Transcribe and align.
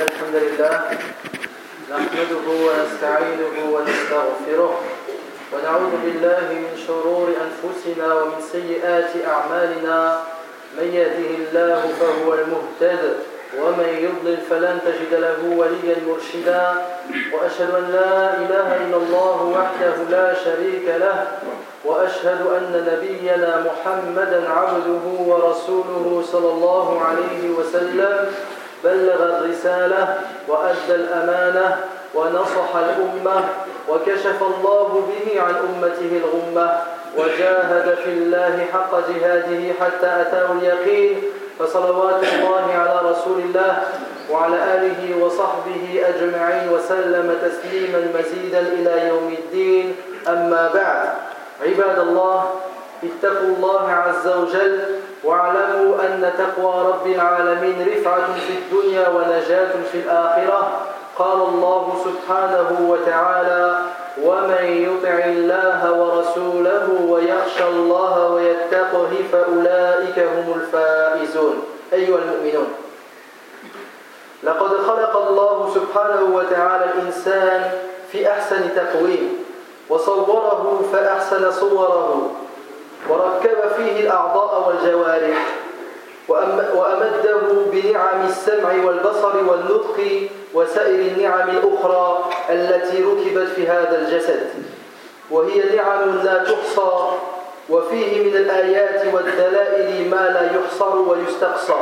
إن 0.00 0.06
الحمد 0.08 0.34
لله 0.34 0.76
نحمده 1.92 2.44
ونستعينه 2.66 3.54
ونستغفره 3.74 4.72
ونعوذ 5.52 5.94
بالله 6.04 6.38
من 6.64 6.72
شرور 6.86 7.28
أنفسنا 7.46 8.14
ومن 8.14 8.38
سيئات 8.52 9.10
أعمالنا 9.26 10.20
من 10.78 10.86
يهده 10.94 11.30
الله 11.40 11.80
فهو 12.00 12.28
المهتد 12.34 13.12
ومن 13.62 13.88
يضلل 14.04 14.38
فلن 14.50 14.78
تجد 14.86 15.12
له 15.24 15.38
وليا 15.60 15.96
مرشدا 16.08 16.64
وأشهد 17.32 17.70
أن 17.80 17.84
لا 17.98 18.14
إله 18.42 18.68
إلا 18.84 18.96
الله 18.96 19.38
وحده 19.56 19.94
لا 20.10 20.34
شريك 20.44 20.86
له 20.88 21.26
وأشهد 21.84 22.40
أن 22.56 22.64
نبينا 22.88 23.50
محمدا 23.68 24.40
عبده 24.48 25.02
ورسوله 25.30 26.24
صلى 26.32 26.48
الله 26.48 27.02
عليه 27.04 27.42
وسلم 27.58 28.32
بلغ 28.84 29.22
الرسالة 29.38 30.14
وأدى 30.48 30.94
الأمانة 30.94 31.76
ونصح 32.14 32.76
الأمة 32.76 33.44
وكشف 33.88 34.42
الله 34.42 35.06
به 35.10 35.40
عن 35.42 35.54
أمته 35.56 36.20
الغمة 36.24 36.72
وجاهد 37.18 37.94
في 38.04 38.10
الله 38.10 38.64
حق 38.72 38.92
جهاده 39.10 39.72
حتى 39.80 40.06
أتاه 40.20 40.52
اليقين 40.52 41.22
فصلوات 41.58 42.22
الله 42.22 42.72
على 42.74 43.10
رسول 43.10 43.38
الله 43.38 43.82
وعلى 44.30 44.56
آله 44.56 45.24
وصحبه 45.24 46.04
أجمعين 46.08 46.68
وسلم 46.72 47.34
تسليما 47.42 48.08
مزيدا 48.18 48.60
إلى 48.60 49.08
يوم 49.08 49.34
الدين 49.38 49.96
أما 50.28 50.70
بعد 50.74 51.08
عباد 51.66 51.98
الله 51.98 52.50
اتقوا 53.04 53.46
الله 53.56 53.90
عز 53.92 54.28
وجل 54.28 54.80
واعلموا 55.24 55.96
أن 56.06 56.32
تقوى 56.38 56.88
رب 56.92 57.06
العالمين 57.06 57.86
رفعة 57.96 58.34
في 58.34 58.52
الدنيا 58.52 59.08
ونجاة 59.08 59.70
في 59.92 59.98
الآخرة 59.98 60.70
قال 61.16 61.40
الله 61.42 61.94
سبحانه 62.04 62.86
وتعالى 62.90 63.78
ومن 64.24 64.64
يطع 64.64 65.24
الله 65.24 65.92
ورسوله 66.00 66.88
ويخشى 67.08 67.68
الله 67.68 68.26
ويتقه 68.30 69.10
فأولئك 69.32 70.18
هم 70.18 70.60
الفائزون 70.60 71.62
أيها 71.92 72.18
المؤمنون 72.18 72.68
لقد 74.42 74.68
خلق 74.78 75.28
الله 75.28 75.74
سبحانه 75.74 76.36
وتعالى 76.36 76.84
الإنسان 76.84 77.70
في 78.12 78.30
أحسن 78.30 78.60
تقويم 78.76 79.44
وصوره 79.88 80.82
فأحسن 80.92 81.50
صوره 81.50 82.30
وركب 83.08 83.56
فيه 83.76 84.00
الأعضاء 84.06 84.68
والجوارح 84.68 85.46
وأمده 86.74 87.38
بنعم 87.72 88.24
السمع 88.26 88.70
والبصر 88.84 89.36
والنطق 89.36 90.00
وسائر 90.54 90.94
النعم 91.00 91.50
الأخرى 91.50 92.30
التي 92.50 93.02
ركبت 93.04 93.48
في 93.48 93.68
هذا 93.68 93.98
الجسد 93.98 94.46
وهي 95.30 95.76
نعم 95.76 96.18
لا 96.24 96.44
تحصى 96.44 96.92
وفيه 97.68 98.24
من 98.30 98.36
الآيات 98.36 99.14
والدلائل 99.14 100.10
ما 100.10 100.28
لا 100.30 100.58
يحصر 100.60 100.98
ويستقصى 100.98 101.80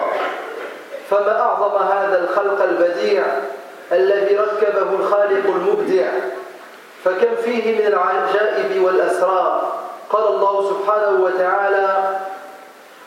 فما 1.11 1.41
أعظم 1.41 1.89
هذا 1.89 2.25
الخلق 2.25 2.63
البديع 2.63 3.25
الذي 3.93 4.37
ركبه 4.37 4.93
الخالق 5.01 5.47
المبدع 5.55 6.09
فكم 7.05 7.37
فيه 7.45 7.79
من 7.81 7.87
العجائب 7.87 8.83
والأسرار 8.83 9.78
قال 10.13 10.27
الله 10.27 10.69
سبحانه 10.71 11.25
وتعالى 11.25 12.19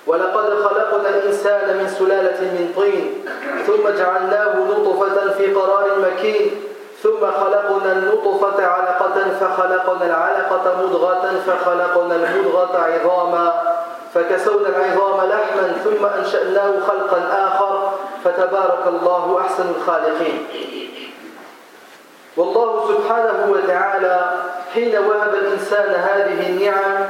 ولقد 0.07 0.63
خلقنا 0.63 1.09
الإنسان 1.09 1.77
من 1.77 1.87
سلالة 1.87 2.39
من 2.53 2.73
طين 2.77 3.25
ثم 3.67 3.89
جعلناه 3.89 4.55
نطفة 4.57 5.33
في 5.37 5.53
قرار 5.53 5.85
مكين 5.99 6.51
ثم 7.03 7.19
خلقنا 7.21 7.91
النطفة 7.91 8.65
علقة 8.65 9.13
فخلقنا 9.39 10.05
العلقة 10.05 10.81
مضغة 10.81 11.31
فخلقنا 11.47 12.15
المضغة 12.15 12.77
عظاما 12.77 13.61
فكسونا 14.13 14.67
العظام 14.67 15.29
لحما 15.29 15.73
ثم 15.83 16.05
أنشأناه 16.05 16.71
خلقا 16.87 17.47
آخر 17.47 17.91
فتبارك 18.23 18.87
الله 18.87 19.37
أحسن 19.41 19.65
الخالقين 19.77 20.47
والله 22.37 22.85
سبحانه 22.93 23.51
وتعالى 23.51 24.31
حين 24.73 24.97
وهب 25.07 25.35
الإنسان 25.35 25.93
هذه 25.95 26.47
النعم 26.49 27.05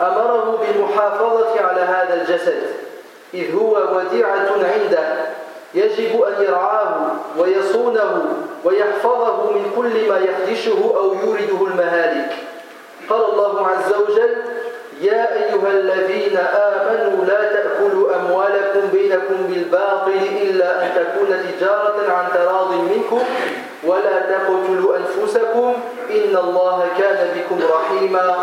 أمره 0.00 0.60
بالمحافظة 0.66 1.60
على 1.60 1.80
هذا 1.80 2.14
الجسد 2.22 2.62
إذ 3.34 3.54
هو 3.54 3.96
وديعة 3.96 4.48
عنده 4.52 5.22
يجب 5.74 6.20
أن 6.22 6.42
يرعاه 6.44 7.06
ويصونه 7.38 8.26
ويحفظه 8.64 9.50
من 9.50 9.70
كل 9.76 10.08
ما 10.08 10.18
يخدشه 10.18 10.92
أو 10.96 11.04
يورده 11.24 11.66
المهالك 11.72 12.32
قال 13.10 13.22
الله 13.32 13.66
عز 13.68 13.94
وجل 14.00 14.36
يا 15.00 15.34
أيها 15.34 15.70
الذين 15.70 16.36
آمنوا 16.56 17.24
لا 17.24 17.52
تأكلوا 17.52 18.16
أموالكم 18.16 18.88
بينكم 18.92 19.36
بالباطل 19.48 20.20
إلا 20.42 20.82
أن 20.82 20.88
تكون 20.96 21.44
تجارة 21.58 22.12
عن 22.12 22.26
تراض 22.34 22.70
منكم 22.72 23.20
ولا 23.82 24.18
تقتلوا 24.20 24.96
أنفسكم 24.96 25.74
إن 26.10 26.36
الله 26.36 26.86
كان 26.98 27.28
بكم 27.36 27.60
رحيما 27.72 28.36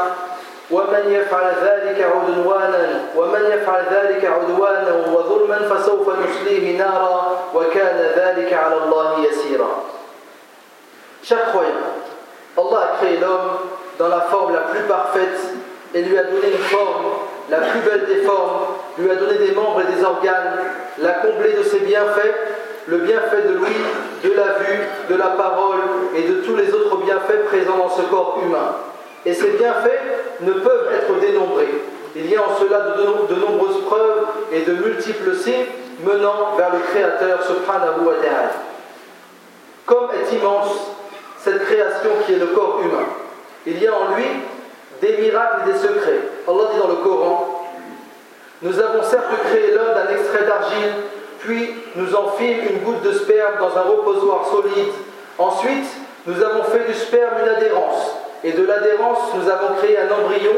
ومن 0.71 1.03
يفعل 1.07 1.53
ذلك 1.63 2.11
عدوانا 2.15 3.01
ومن 3.17 3.41
يفعل 3.53 3.83
ذلك 3.91 4.25
عدوانا 4.25 4.95
وظلما 5.13 5.57
فسوف 5.69 6.07
نصليه 6.09 6.77
نارا 6.77 7.37
وكان 7.55 8.09
ذلك 8.15 8.53
على 8.53 8.75
الله 8.77 9.25
يسيرا 9.25 9.71
Chers 11.21 11.51
croyants, 11.51 11.99
Allah 12.57 12.93
a 12.93 12.97
créé 12.97 13.17
l'homme 13.19 13.51
dans 13.99 14.07
la 14.07 14.21
forme 14.31 14.53
la 14.53 14.61
plus 14.61 14.83
parfaite 14.83 15.37
et 15.93 16.01
lui 16.01 16.17
a 16.17 16.23
donné 16.23 16.47
une 16.53 16.63
forme, 16.71 17.07
la 17.49 17.57
plus 17.59 17.81
belle 17.81 18.05
des 18.05 18.21
formes, 18.21 18.59
lui 18.97 19.11
a 19.11 19.15
donné 19.15 19.37
des 19.37 19.51
membres 19.51 19.81
et 19.81 19.91
des 19.93 20.01
organes, 20.03 20.55
l'a 20.97 21.11
comblé 21.15 21.51
de 21.51 21.61
ses 21.63 21.79
bienfaits 21.79 22.35
le 22.87 22.97
bienfait 22.99 23.41
de 23.47 23.53
l'ouïe, 23.55 23.75
de 24.23 24.31
la 24.33 24.53
vue, 24.59 24.81
de 25.09 25.15
la 25.15 25.27
parole 25.27 25.79
et 26.15 26.23
de 26.27 26.35
tous 26.41 26.55
les 26.55 26.73
autres 26.73 26.97
bienfaits 26.97 27.45
présents 27.47 27.77
dans 27.77 27.89
ce 27.89 28.01
corps 28.03 28.39
humain. 28.43 28.75
Et 29.25 29.33
ces 29.33 29.51
bienfaits 29.51 30.41
ne 30.41 30.51
peuvent 30.53 30.89
être 30.93 31.19
dénombrés. 31.19 31.83
Il 32.15 32.29
y 32.29 32.35
a 32.37 32.41
en 32.41 32.55
cela 32.59 32.81
de, 32.97 33.35
nombreuses 33.35 33.83
preuves 33.85 34.25
et 34.51 34.61
de 34.61 34.73
multiples 34.73 35.35
signes 35.35 35.65
menant 36.03 36.55
vers 36.57 36.71
le 36.73 36.79
Créateur 36.79 37.39
Subhanahu 37.43 38.05
wa 38.05 38.13
Ta'ala. 38.23 38.51
Comme 39.85 40.07
est 40.11 40.35
immense 40.35 40.91
cette 41.39 41.63
création 41.65 42.09
qui 42.25 42.33
est 42.33 42.39
le 42.39 42.47
corps 42.47 42.79
humain. 42.83 43.05
Il 43.65 43.81
y 43.81 43.87
a 43.87 43.93
en 43.93 44.15
lui 44.15 44.25
des 45.01 45.17
miracles 45.17 45.61
et 45.69 45.73
des 45.73 45.77
secrets. 45.77 46.19
Allah 46.47 46.63
dit 46.73 46.79
dans 46.79 46.87
le 46.87 46.95
Coran 46.95 47.69
Nous 48.61 48.77
avons 48.79 49.03
certes 49.03 49.25
créé 49.49 49.71
l'homme 49.71 49.93
d'un 49.95 50.11
extrait 50.13 50.43
d'argile 50.45 50.93
puis 51.41 51.75
nous 51.95 52.15
en 52.15 52.33
une 52.39 52.79
goutte 52.83 53.01
de 53.01 53.13
sperme 53.13 53.55
dans 53.59 53.77
un 53.77 53.83
reposoir 53.83 54.41
solide. 54.47 54.91
Ensuite, 55.37 55.87
nous 56.27 56.41
avons 56.43 56.63
fait 56.63 56.85
du 56.87 56.93
sperme 56.93 57.33
une 57.43 57.49
adhérence, 57.49 58.15
et 58.43 58.51
de 58.51 58.65
l'adhérence, 58.65 59.19
nous 59.35 59.49
avons 59.49 59.75
créé 59.81 59.97
un 59.97 60.11
embryon, 60.11 60.53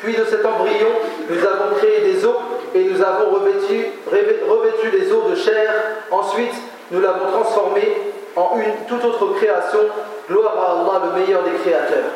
puis 0.00 0.14
de 0.14 0.24
cet 0.24 0.44
embryon, 0.44 0.88
nous 1.30 1.38
avons 1.46 1.76
créé 1.76 2.00
des 2.00 2.24
os, 2.24 2.36
et 2.74 2.84
nous 2.84 3.02
avons 3.02 3.30
revêtu, 3.34 3.86
revêtu 4.10 4.96
les 4.98 5.12
os 5.12 5.30
de 5.30 5.36
chair. 5.36 5.70
Ensuite, 6.10 6.54
nous 6.90 7.00
l'avons 7.00 7.30
transformé 7.30 7.92
en 8.36 8.56
une 8.58 8.86
toute 8.88 9.04
autre 9.04 9.34
création. 9.36 9.80
Gloire 10.28 10.56
à 10.58 10.72
Allah, 10.80 11.06
le 11.12 11.20
meilleur 11.20 11.42
des 11.42 11.58
créateurs. 11.62 12.10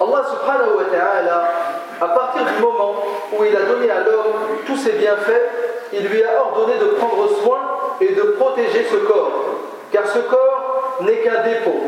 Allah 0.00 0.22
subhanahu 0.30 0.76
wa 0.78 0.84
ta'ala, 0.90 1.52
à 2.00 2.06
partir 2.08 2.42
du 2.44 2.62
moment 2.62 2.94
où 3.38 3.44
il 3.44 3.54
a 3.54 3.62
donné 3.62 3.90
à 3.90 4.00
l'homme 4.00 4.62
tous 4.66 4.76
ses 4.78 4.92
bienfaits, 4.92 5.50
il 5.92 6.06
lui 6.08 6.22
a 6.24 6.40
ordonné 6.42 6.78
de 6.78 6.86
prendre 6.96 7.28
soin 7.42 7.60
et 8.00 8.12
de 8.14 8.22
protéger 8.38 8.86
ce 8.90 8.96
corps, 8.96 9.32
car 9.92 10.06
ce 10.08 10.18
corps 10.20 10.96
n'est 11.02 11.18
qu'un 11.18 11.42
dépôt, 11.42 11.82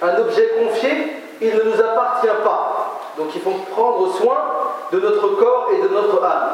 un 0.00 0.16
objet 0.20 0.52
confié, 0.58 0.90
il 1.40 1.54
ne 1.54 1.62
nous 1.62 1.80
appartient 1.80 2.26
pas. 2.44 2.98
Donc 3.18 3.28
il 3.34 3.42
faut 3.42 3.50
prendre 3.72 4.12
soin 4.14 4.38
de 4.92 5.00
notre 5.00 5.28
corps 5.36 5.68
et 5.78 5.82
de 5.82 5.88
notre 5.88 6.22
âme. 6.24 6.50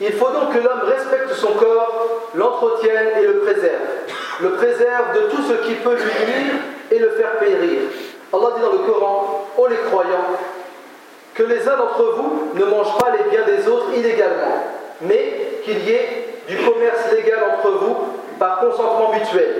Il 0.00 0.12
faut 0.14 0.30
donc 0.30 0.50
que 0.54 0.58
l'homme 0.58 0.82
respecte 0.88 1.34
son 1.34 1.52
corps, 1.54 2.08
l'entretienne 2.34 3.08
et 3.18 3.26
le 3.26 3.40
préserve. 3.40 3.88
Le 4.40 4.50
préserve 4.52 5.14
de 5.14 5.20
tout 5.30 5.42
ce 5.42 5.52
qui 5.68 5.74
peut 5.74 5.94
lui 5.94 6.02
nuire 6.34 6.54
et 6.90 6.98
le 6.98 7.10
faire 7.10 7.38
périr. 7.38 7.82
Allah 8.32 8.46
dit 8.56 8.62
dans 8.62 8.72
le 8.72 8.90
Coran, 8.90 9.46
ô 9.58 9.62
oh 9.62 9.66
les 9.68 9.76
croyants, 9.90 10.38
que 11.34 11.42
les 11.42 11.68
uns 11.68 11.76
d'entre 11.76 12.14
vous 12.16 12.52
ne 12.58 12.64
mangent 12.64 12.96
pas 12.96 13.10
les 13.12 13.28
biens 13.30 13.44
des 13.44 13.68
autres 13.68 13.88
illégalement, 13.94 14.64
mais 15.02 15.49
qu'il 15.62 15.78
y 15.78 15.90
ait 15.90 16.34
du 16.48 16.56
commerce 16.58 17.10
légal 17.14 17.40
entre 17.56 17.70
vous 17.70 17.96
par 18.38 18.58
consentement 18.58 19.12
mutuel. 19.12 19.54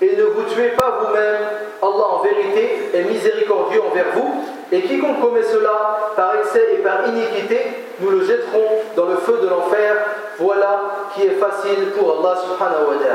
Et 0.00 0.16
ne 0.16 0.22
vous 0.24 0.42
tuez 0.44 0.68
pas 0.70 1.00
vous-même, 1.02 1.42
Allah 1.82 2.06
en 2.08 2.22
vérité 2.22 2.90
est 2.94 3.02
miséricordieux 3.02 3.82
envers 3.90 4.10
vous, 4.14 4.44
et 4.70 4.82
quiconque 4.82 5.20
commet 5.20 5.42
cela 5.42 6.12
par 6.14 6.36
excès 6.36 6.62
et 6.74 6.82
par 6.82 7.08
iniquité, 7.08 7.58
nous 8.00 8.10
le 8.10 8.24
jetterons 8.24 8.68
dans 8.94 9.06
le 9.06 9.16
feu 9.16 9.38
de 9.42 9.48
l'enfer. 9.48 9.96
Voilà 10.38 10.82
qui 11.14 11.24
est 11.26 11.30
facile 11.40 11.86
pour 11.98 12.18
Allah 12.20 12.36
subhanahu 12.42 12.84
wa 12.88 13.06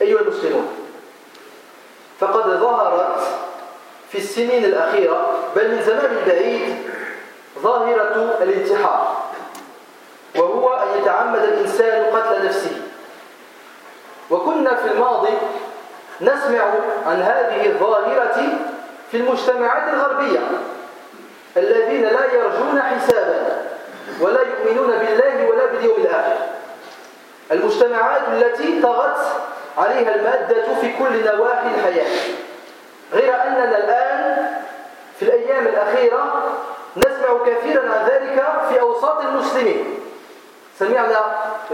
ta'ala. 0.00 0.20
fi 0.28 0.54
فقد 2.20 2.50
ظهرت 2.60 2.92
al 3.20 4.18
السنين 4.18 4.64
الأخيرة 4.64 5.20
بل 5.56 5.68
من 5.70 5.82
زمان 5.82 6.14
بعيد 6.26 6.76
al 8.40 8.48
وهو 10.34 10.74
أن 10.74 10.88
يتعمد 11.02 11.42
الإنسان 11.42 12.04
قتل 12.16 12.44
نفسه 12.44 12.80
وكنا 14.30 14.74
في 14.74 14.92
الماضي 14.92 15.34
نسمع 16.20 16.62
عن 17.06 17.22
هذه 17.22 17.66
الظاهرة 17.66 18.42
في 19.10 19.16
المجتمعات 19.16 19.94
الغربية 19.94 20.40
الذين 21.56 22.02
لا 22.02 22.34
يرجون 22.34 22.82
حسابا 22.82 23.56
ولا 24.20 24.40
يؤمنون 24.40 24.86
بالله 24.90 25.48
ولا 25.50 25.66
باليوم 25.66 25.96
الآخر 25.96 26.36
المجتمعات 27.52 28.22
التي 28.32 28.82
طغت 28.82 29.16
عليها 29.78 30.14
المادة 30.14 30.74
في 30.80 30.92
كل 30.98 31.24
نواحي 31.36 31.66
الحياة 31.78 32.34
غير 33.12 33.34
أننا 33.34 33.78
الآن 33.78 34.46
في 35.18 35.22
الأيام 35.22 35.66
الأخيرة 35.66 36.42
نسمع 36.96 37.38
كثيرا 37.46 37.82
عن 37.94 38.06
ذلك 38.08 38.44
في 38.68 38.80
أوساط 38.80 39.20
المسلمين 39.20 39.95
سمعنا 40.78 41.20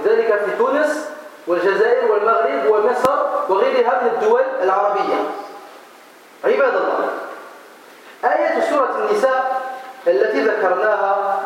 ذلك 0.05 0.37
في 0.45 0.51
تونس 0.59 1.11
والجزائر 1.47 2.13
والمغرب 2.13 2.67
ومصر 2.69 3.19
وغيرها 3.49 4.01
من 4.03 4.09
الدول 4.13 4.43
العربية 4.63 5.15
عباد 6.45 6.75
الله 6.77 7.09
آية 8.25 8.61
سورة 8.71 8.91
النساء 9.09 9.63
التي 10.07 10.41
ذكرناها 10.41 11.41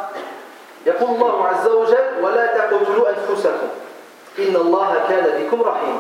يقول 0.87 1.11
الله 1.15 1.47
عز 1.49 1.67
وجل 1.69 2.05
ولا 2.23 2.47
تقتلوا 2.47 3.09
أنفسكم 3.09 3.69
إن 4.39 4.57
الله 4.57 5.03
كان 5.09 5.43
بكم 5.43 5.63
رحيما 5.63 5.99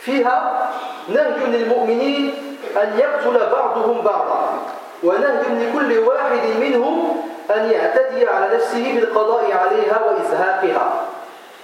فيها 0.00 0.70
نهج 1.08 1.36
للمؤمنين 1.42 2.34
أن 2.82 2.98
يقتل 2.98 3.46
بعضهم 3.52 4.00
بعضا 4.00 4.58
ونهج 5.02 5.44
لكل 5.50 5.98
واحد 5.98 6.42
منهم 6.60 7.22
أن 7.50 7.70
يعتدي 7.70 8.28
على 8.28 8.54
نفسه 8.56 8.92
بالقضاء 8.94 9.44
عليها 9.56 10.00
وإزهاقها 10.04 11.00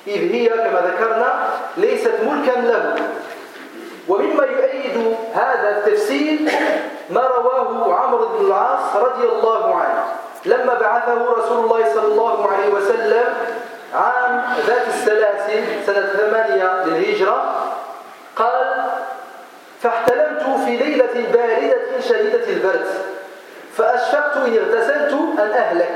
إذ 0.06 0.32
هي 0.32 0.48
كما 0.48 0.80
ذكرنا 0.94 1.46
ليست 1.76 2.12
ملكا 2.22 2.50
له 2.60 2.94
ومما 4.08 4.44
يؤيد 4.44 5.16
هذا 5.34 5.70
التفسير 5.78 6.38
ما 7.10 7.20
رواه 7.20 7.94
عمرو 7.94 8.26
بن 8.28 8.46
العاص 8.46 8.96
رضي 8.96 9.26
الله 9.28 9.74
عنه 9.76 10.02
لما 10.44 10.74
بعثه 10.74 11.32
رسول 11.32 11.64
الله 11.64 11.84
صلى 11.94 12.04
الله 12.12 12.52
عليه 12.52 12.68
وسلم 12.72 13.34
عام 13.94 14.44
ذات 14.66 14.88
السلاسل 14.88 15.64
سنة 15.86 16.06
ثمانية 16.06 16.84
للهجرة 16.86 17.54
قال 18.36 18.86
فاحتلمت 19.82 20.60
في 20.64 20.76
ليلة 20.76 21.24
باردة 21.32 22.00
شديدة 22.00 22.48
البرد 22.48 22.86
فأشفقت 23.76 24.36
إن 24.36 24.54
اغتسلت 24.56 25.12
أن 25.38 25.50
أهلك 25.50 25.90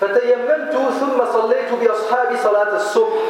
فتيممت 0.00 0.92
ثم 1.00 1.24
صليت 1.32 1.72
بأصحابي 1.80 2.36
صلاة 2.36 2.76
الصبح 2.76 3.20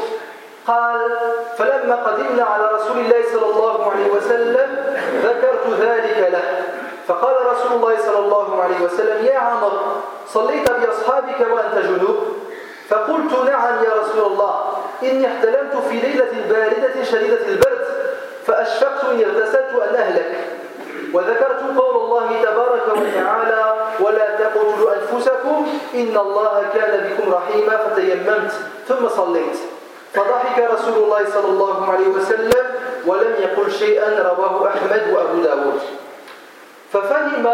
قال 0.67 1.11
فلما 1.59 1.95
قدمنا 1.97 2.45
على 2.45 2.71
رسول 2.75 2.99
الله 2.99 3.17
صلى 3.33 3.45
الله 3.51 3.93
عليه 3.93 4.11
وسلم 4.17 4.77
ذكرت 5.25 5.67
ذلك 5.81 6.29
له 6.33 6.43
فقال 7.09 7.35
رسول 7.47 7.73
الله 7.77 7.97
صلى 8.07 8.19
الله 8.19 8.63
عليه 8.63 8.81
وسلم 8.81 9.25
يا 9.27 9.39
عمر 9.39 9.73
صليت 10.29 10.71
بأصحابك 10.73 11.41
وأنت 11.41 11.87
جنوب 11.87 12.21
فقلت 12.89 13.33
نعم 13.33 13.85
يا 13.85 13.91
رسول 14.01 14.33
الله 14.33 14.65
إني 15.03 15.27
احتلمت 15.27 15.77
في 15.89 15.95
ليلة 15.95 16.31
باردة 16.49 17.03
شديدة 17.05 17.49
البرد 17.49 17.85
فأشفقت 18.47 19.05
إن 19.05 19.21
اغتسلت 19.21 19.71
أن 19.91 19.95
أهلك 19.95 20.37
وذكرت 21.15 21.61
قول 21.79 21.90
الله 22.11 22.43
تبارك 22.43 22.85
وتعالى 22.99 23.63
ولا 24.01 24.27
تقتلوا 24.37 24.91
أنفسكم 24.95 25.67
إن 25.95 26.15
الله 26.17 26.63
كان 26.75 26.93
بكم 27.11 27.33
رحيما 27.35 27.77
فتيممت 27.77 28.51
ثم 28.89 29.09
صليت 29.09 29.57
فضحك 30.15 30.59
رسول 30.73 31.05
الله 31.05 31.31
صلى 31.31 31.49
الله 31.49 31.91
عليه 31.93 32.09
وسلم 32.09 32.65
ولم 33.07 33.35
يقل 33.39 33.71
شيئا 33.73 34.23
رواه 34.23 34.69
أحمد 34.69 35.03
وأبو 35.15 35.43
داود 35.43 35.81
ففهم 36.93 37.47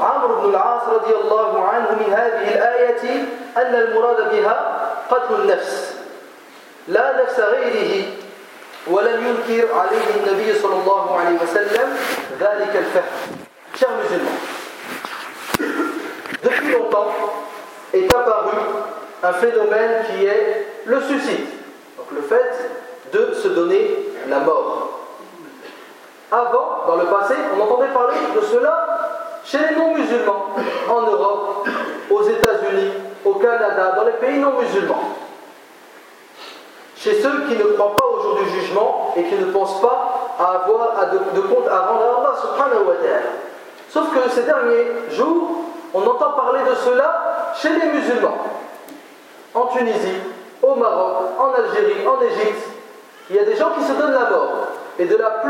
عمرو 0.00 0.34
بن 0.40 0.50
العاص 0.50 0.82
رضي 0.88 1.14
الله 1.14 1.64
عنه 1.68 1.86
من 2.04 2.12
هذه 2.12 2.54
الآية 2.54 3.24
أن 3.56 3.74
المراد 3.74 4.32
بها 4.32 4.82
قتل 5.10 5.34
النفس 5.34 5.96
لا 6.88 7.22
نفس 7.22 7.40
غيره 7.40 8.04
ولم 8.86 9.26
ينكر 9.26 9.74
عليه 9.74 10.02
النبي 10.16 10.58
صلى 10.58 10.74
الله 10.76 11.16
عليه 11.18 11.38
وسلم 11.42 11.96
ذلك 12.40 12.76
الفهم 12.76 13.38
Chers 13.74 13.90
musulmans, 14.00 14.40
depuis 16.44 16.70
longtemps 16.72 17.10
est 17.92 18.06
apparu 18.14 18.54
un 19.24 19.32
phénomène 19.32 20.04
qui 20.06 20.24
est 20.26 20.66
le 20.84 21.00
suicide, 21.00 21.46
donc 21.98 22.06
le 22.14 22.22
fait 22.22 22.70
de 23.12 23.34
se 23.34 23.48
donner 23.48 23.96
la 24.28 24.38
mort. 24.38 25.06
Avant, 26.30 26.84
dans 26.86 26.96
le 27.02 27.06
passé, 27.06 27.34
on 27.52 27.60
entendait 27.60 27.92
parler 27.92 28.18
de 28.36 28.40
cela 28.42 29.40
chez 29.44 29.58
les 29.58 29.74
non-musulmans, 29.74 30.54
en 30.88 31.02
Europe, 31.02 31.68
aux 32.10 32.22
États-Unis, 32.22 32.92
au 33.24 33.34
Canada, 33.34 33.94
dans 33.96 34.04
les 34.04 34.12
pays 34.24 34.38
non-musulmans 34.38 35.16
chez 37.04 37.20
ceux 37.20 37.44
qui 37.46 37.54
ne 37.56 37.64
croient 37.74 37.94
pas 37.96 38.06
au 38.06 38.22
jour 38.22 38.38
du 38.42 38.48
jugement 38.58 39.12
et 39.14 39.24
qui 39.24 39.34
ne 39.34 39.52
pensent 39.52 39.78
pas 39.82 40.32
à 40.38 40.62
avoir 40.64 40.96
de, 41.34 41.40
compte 41.42 41.68
à 41.68 41.80
rendre 41.80 42.00
à 42.02 42.18
Allah 42.18 42.34
subhanahu 42.40 42.86
wa 42.88 42.94
ta'ala. 42.94 43.30
Sauf 43.90 44.06
que 44.14 44.30
ces 44.30 44.42
derniers 44.44 44.86
jours, 45.10 45.48
on 45.92 46.00
entend 46.00 46.30
parler 46.30 46.60
de 46.68 46.74
cela 46.74 47.52
chez 47.56 47.68
les 47.68 47.86
musulmans. 47.92 48.38
En 49.54 49.66
Tunisie, 49.66 50.16
au 50.62 50.74
Maroc, 50.76 51.16
en 51.38 51.52
Algérie, 51.52 51.96
en 52.08 52.22
Égypte, 52.22 52.68
il 53.28 53.36
y 53.36 53.38
a 53.38 53.44
des 53.44 53.54
gens 53.56 53.70
qui 53.78 53.84
se 53.84 53.92
donnent 53.92 54.12
la 54.14 54.30
mort. 54.30 54.52
Et 54.98 55.04
de 55.04 55.16
la 55.16 55.42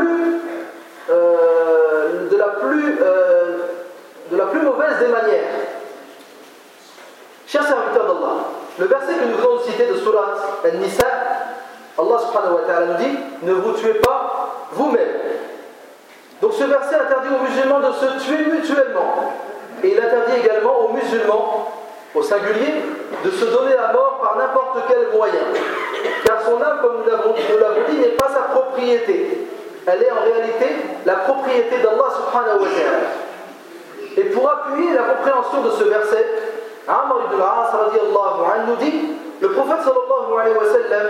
euh, 1.09 2.27
la 2.31 2.45
euh, 2.51 3.57
de 4.29 4.35
la 4.37 4.45
plus 4.47 4.59
mauvaise 4.61 4.97
des 4.99 5.07
manières. 5.07 5.53
Chers 7.47 7.63
serviteurs 7.65 8.13
d'Allah, 8.13 8.35
le 8.77 8.85
verset 8.87 9.13
que 9.13 9.25
nous 9.25 9.37
venons 9.37 9.55
de 9.57 9.71
citer 9.71 9.85
de 9.87 9.95
Surat 9.95 10.35
Al-Nisa, 10.65 11.07
Allah 11.97 12.19
subhanahu 12.27 12.55
wa 12.59 12.61
ta'ala 12.67 12.85
nous 12.87 12.97
dit 13.05 13.17
Ne 13.43 13.53
vous 13.53 13.71
tuez 13.71 13.93
pas 14.03 14.67
vous-même. 14.73 15.15
Donc 16.41 16.51
ce 16.53 16.65
verset 16.65 16.95
interdit 16.95 17.29
aux 17.31 17.43
musulmans 17.43 17.79
de 17.79 17.93
se 17.93 18.05
tuer 18.25 18.43
mutuellement. 18.43 19.31
Et 19.81 19.93
il 19.93 19.97
interdit 19.97 20.41
également 20.43 20.79
aux 20.81 20.91
musulmans, 20.93 21.71
au 22.13 22.21
singulier, 22.21 22.83
de 23.23 23.31
se 23.31 23.45
donner 23.45 23.75
à 23.77 23.93
mort 23.93 24.19
par 24.21 24.35
n'importe 24.37 24.79
quel 24.89 25.15
moyen. 25.17 25.39
Car 26.25 26.41
son 26.41 26.61
âme, 26.61 26.79
comme 26.81 26.97
nous 27.03 27.05
l'avons 27.09 27.31
dit, 27.89 27.97
n'est 27.97 28.17
pas 28.19 28.27
sa 28.27 28.51
propriété. 28.53 29.47
Elle 29.87 30.03
est 30.03 30.11
en 30.11 30.21
réalité 30.21 30.65
la 31.05 31.15
propriété 31.15 31.77
d'Allah 31.77 32.11
subhanahu 32.11 32.59
wa 32.59 32.67
ta'ala. 32.75 34.17
Et 34.17 34.23
pour 34.31 34.49
appuyer 34.49 34.93
la 34.93 35.03
compréhension 35.03 35.61
de 35.61 35.69
ce 35.71 35.83
verset, 35.83 36.25
Amr 36.87 37.25
ibn 37.25 37.41
al 37.41 37.71
anhu 37.81 38.67
nous 38.67 38.75
dit 38.77 39.01
le 39.41 39.49
prophète 39.49 39.79
sallallahu 39.81 40.39
alayhi 40.39 40.55
wa 40.55 40.71
sallam 40.71 41.07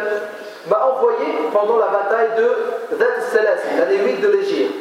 m'a 0.70 0.88
envoyé 0.94 1.26
pendant 1.52 1.78
la 1.78 1.88
bataille 1.88 2.30
de 2.38 2.96
Zat 2.98 3.22
Salas, 3.32 3.62
l'année 3.78 4.14
de 4.14 4.28
l'Égypte. 4.30 4.74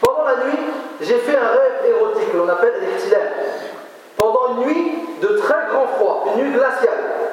Pendant 0.00 0.24
la 0.24 0.36
nuit, 0.44 0.58
j'ai 1.02 1.16
fait 1.18 1.36
un 1.36 1.48
rêve 1.52 1.94
érotique, 1.94 2.32
l'on 2.34 2.48
appelle 2.48 2.72
l'Ikhtilal. 2.80 3.30
Pendant 4.16 4.52
une 4.56 4.66
nuit 4.66 4.94
de 5.20 5.28
très 5.38 5.66
grand 5.70 5.86
froid, 5.96 6.24
une 6.34 6.44
nuit 6.44 6.52
glaciale, 6.52 7.30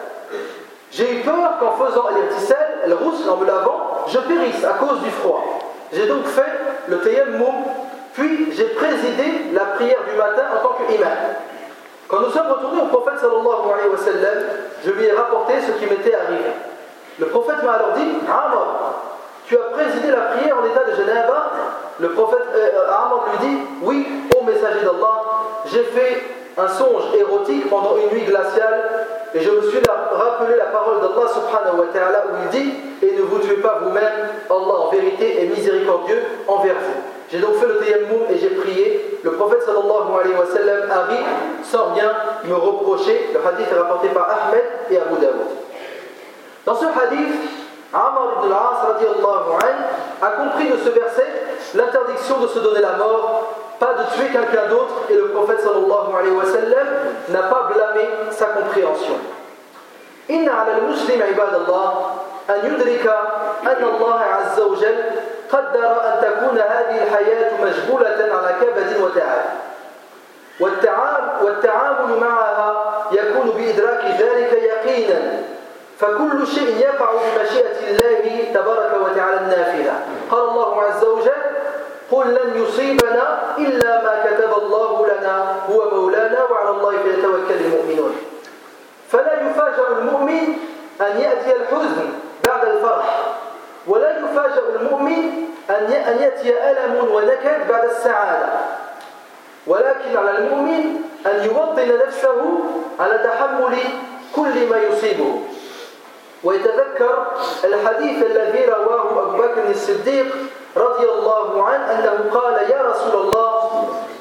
j'ai 0.91 1.13
eu 1.13 1.19
peur 1.21 1.57
qu'en 1.59 1.83
faisant 1.85 2.05
l'Ikhtilal, 2.09 2.67
elle 2.83 2.93
rousse 2.95 3.23
en 3.31 3.37
me 3.37 3.45
lavant, 3.45 4.03
je 4.07 4.19
périsse 4.19 4.63
à 4.63 4.73
cause 4.73 4.99
du 4.99 5.09
froid. 5.09 5.43
J'ai 5.93 6.05
donc 6.05 6.25
fait 6.25 6.53
le 6.89 6.97
Moum» 7.37 7.55
puis 8.13 8.51
j'ai 8.51 8.65
présidé 8.65 9.49
la 9.53 9.61
prière 9.75 10.03
du 10.11 10.17
matin 10.17 10.43
en 10.57 10.67
tant 10.67 10.75
qu'imam. 10.83 11.07
Quand 12.09 12.21
nous 12.21 12.31
sommes 12.31 12.47
retournés 12.51 12.81
au 12.81 12.87
prophète 12.87 13.19
sallallahu 13.21 13.69
alayhi 13.69 13.89
wa 13.91 13.97
sallam, 13.97 14.37
je 14.83 14.89
lui 14.89 15.05
ai 15.05 15.11
rapporté 15.11 15.53
ce 15.61 15.73
qui 15.79 15.85
m'était 15.87 16.15
arrivé. 16.15 16.49
Le 17.19 17.27
prophète 17.27 17.61
m'a 17.63 17.73
alors 17.73 17.93
dit 17.97 18.07
Amr, 18.25 18.65
tu 19.45 19.55
as 19.55 19.75
présidé 19.77 20.09
la 20.09 20.33
prière 20.33 20.55
en 20.57 20.65
état 20.65 20.89
de 20.89 20.95
Genève 20.95 21.29
Le 21.99 22.09
prophète 22.09 22.45
euh, 22.55 22.69
euh, 22.77 23.39
lui 23.43 23.47
dit 23.47 23.59
Oui, 23.83 24.07
ô 24.35 24.43
messager 24.43 24.79
d'Allah, 24.83 25.21
j'ai 25.71 25.83
fait 25.83 26.23
un 26.57 26.67
songe 26.67 27.13
érotique 27.15 27.69
pendant 27.69 27.95
une 27.97 28.17
nuit 28.17 28.25
glaciale 28.25 29.05
et 29.35 29.41
je 29.41 29.49
me 29.51 29.61
suis 29.69 29.77
rappelé 29.87 30.57
la 30.57 30.65
parole 30.65 30.95
d'Allah 31.01 31.27
subhanahu 31.29 31.79
wa 31.79 31.93
ta'ala 31.93 32.23
où 32.27 32.33
il 32.45 32.59
dit 32.59 32.73
Et 33.03 33.11
ne 33.17 33.21
vous 33.21 33.37
tuez 33.37 33.57
pas 33.57 33.81
vous-même, 33.83 34.29
Allah 34.49 34.75
en 34.79 34.89
vérité 34.89 35.43
est 35.43 35.45
miséricordieux 35.47 36.23
envers 36.47 36.73
vous. 36.73 37.01
J'ai 37.31 37.37
donc 37.39 37.55
fait 37.57 37.67
le 37.67 37.75
tayammum 37.77 38.25
et 38.31 38.37
j'ai 38.39 38.49
prié. 38.49 39.19
Le 39.23 39.31
prophète 39.33 39.61
sallallahu 39.61 40.19
alayhi 40.19 40.35
wa 40.35 40.45
sallam 40.47 40.89
arrive 40.89 41.25
sans 41.63 41.93
rien 41.93 42.11
me 42.45 42.55
reprocher. 42.55 43.29
Le 43.33 43.39
hadith 43.47 43.71
est 43.71 43.77
rapporté 43.77 44.07
par 44.09 44.23
Ahmed 44.29 44.63
et 44.89 44.97
Abu 44.97 45.13
Dawud. 45.21 45.45
Dans 46.65 46.73
ce 46.75 46.85
hadith, 46.85 47.33
Amr 47.93 48.43
ibn 48.43 48.51
al-As 48.51 49.65
a 50.23 50.31
compris 50.31 50.69
de 50.69 50.77
ce 50.77 50.89
verset 50.89 51.27
l'interdiction 51.75 52.37
de 52.39 52.47
se 52.47 52.59
donner 52.59 52.81
la 52.81 52.93
mort, 52.93 53.53
pas 53.79 53.93
de 53.93 54.15
tuer 54.15 54.31
quelqu'un 54.31 54.67
d'autre, 54.69 54.95
et 55.09 55.13
le 55.13 55.27
prophète 55.29 55.59
sallallahu 55.59 56.17
alayhi 56.17 56.35
wa 56.35 56.45
sallam 56.45 56.87
n'a 57.29 57.43
pas 57.43 57.69
blâmé 57.73 58.09
sa 58.31 58.45
compréhension. 58.47 59.15
Inna 60.29 60.51
ala 60.61 60.75
al-muslim 60.77 61.21
ibadallah 61.29 62.15
an 62.49 62.65
yudrika 62.65 63.15
anna 63.61 63.85
Allah 63.87 64.41
azza 64.49 64.65
wa 64.67 64.75
قدر 65.51 66.03
أن 66.05 66.13
تكون 66.21 66.59
هذه 66.59 67.03
الحياة 67.03 67.51
مجبولة 67.65 68.09
على 68.33 68.55
كبد 68.61 69.01
وتعب 70.61 71.41
والتعامل 71.41 72.19
معها 72.21 72.95
يكون 73.11 73.49
بإدراك 73.51 74.05
ذلك 74.05 74.53
يقينا 74.53 75.31
فكل 75.99 76.47
شيء 76.47 76.77
يقع 76.79 77.09
بمشيئة 77.11 77.89
الله 77.89 78.43
تبارك 78.53 78.91
وتعالى 79.05 79.37
النافلة 79.39 79.99
قال 80.31 80.39
الله 80.49 80.83
عز 80.83 81.03
وجل 81.03 81.31
قل 82.11 82.27
لن 82.33 82.63
يصيبنا 82.63 83.39
إلا 83.57 84.03
ما 84.03 84.19
كتب 84.25 84.57
الله 84.63 85.07
لنا 85.07 85.55
هو 85.69 85.89
مولانا 86.01 86.43
وعلى 86.43 86.69
الله 86.69 86.97
فليتوكل 86.97 87.55
المؤمنون 87.65 88.15
فلا 89.11 89.49
يفاجأ 89.49 89.87
المؤمن 89.97 90.55
أن 91.01 91.19
يأتي 91.21 91.55
الحزن 91.55 92.09
بعد 92.47 92.67
الفرح 92.67 93.18
يفاجأ 94.29 94.63
المؤمن 94.75 95.43
أن 96.07 96.17
يأتي 96.21 96.71
ألم 96.71 97.11
ونكد 97.13 97.67
بعد 97.69 97.83
السعادة 97.83 98.47
ولكن 99.67 100.17
على 100.17 100.37
المؤمن 100.37 100.95
أن 101.25 101.45
يوطن 101.45 101.97
نفسه 102.07 102.59
على 102.99 103.17
تحمل 103.17 103.77
كل 104.35 104.67
ما 104.69 104.77
يصيبه 104.77 105.41
ويتذكر 106.43 107.27
الحديث 107.63 108.25
الذي 108.25 108.65
رواه 108.65 109.21
أبو 109.21 109.37
بكر 109.37 109.69
الصديق 109.69 110.25
رضي 110.77 111.05
الله 111.05 111.63
عنه 111.67 111.91
أنه 111.91 112.31
قال 112.39 112.53
يا 112.53 112.81
رسول 112.81 113.21
الله 113.21 113.69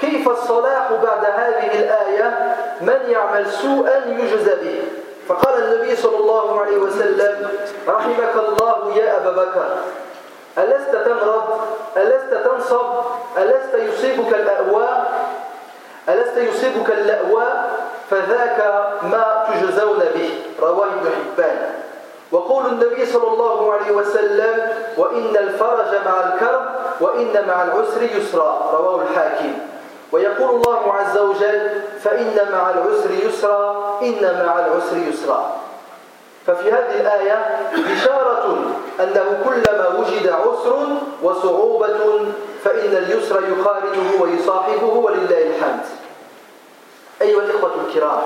كيف 0.00 0.28
الصلاح 0.28 0.88
بعد 1.02 1.24
هذه 1.24 1.78
الآية 1.80 2.56
من 2.80 2.98
يعمل 3.10 3.46
سوءا 3.50 4.06
يجز 4.08 4.48
به 4.48 4.80
فقال 5.28 5.62
النبي 5.64 5.96
صلى 5.96 6.16
الله 6.18 6.60
عليه 6.60 6.76
وسلم 6.76 7.48
رحمك 7.88 8.32
الله 8.48 8.94
يا 8.96 9.16
أبا 9.16 9.30
بكر 9.42 9.66
ألست 10.58 10.92
تمرض 11.04 11.44
ألست 11.96 12.34
تنصب 12.44 12.86
ألست 13.38 13.74
يصيبك 13.74 14.34
الأهواء 14.34 15.28
ألست 16.08 16.36
يصيبك 16.36 16.90
اللأواء 16.90 17.70
فذاك 18.10 18.58
ما 19.02 19.44
تجزون 19.48 19.98
به 20.14 20.30
رواه 20.62 20.86
ابن 20.86 21.10
حبان 21.24 21.70
وقول 22.32 22.66
النبي 22.66 23.06
صلى 23.06 23.28
الله 23.28 23.72
عليه 23.72 23.92
وسلم 23.92 24.72
وإن 24.96 25.36
الفرج 25.36 25.90
مع 26.06 26.16
الكرب 26.26 26.64
وإن 27.00 27.44
مع 27.48 27.64
العسر 27.64 28.02
يسرا 28.02 28.70
رواه 28.80 29.02
الحاكم 29.10 29.52
ويقول 30.12 30.50
الله 30.56 30.92
عز 30.94 31.18
وجل 31.18 31.70
فإن 32.04 32.36
مع 32.52 32.70
العسر 32.70 33.10
يسرا 33.26 33.98
إن 34.02 34.42
مع 34.46 34.58
العسر 34.58 34.96
يسرا 35.12 35.56
ففي 36.46 36.72
هذه 36.72 37.00
الآية 37.00 37.46
بشارة 37.76 38.66
أنه 39.00 39.40
كلما 39.44 39.88
وجد 39.88 40.28
عسر 40.28 40.86
وصعوبة 41.22 42.26
فإن 42.64 42.96
اليسر 42.96 43.42
يقارنه 43.48 44.10
ويصاحبه 44.20 44.86
ولله 44.92 45.42
الحمد 45.56 45.80
أيها 47.22 47.42
الإخوة 47.42 47.70
الكرام 47.88 48.22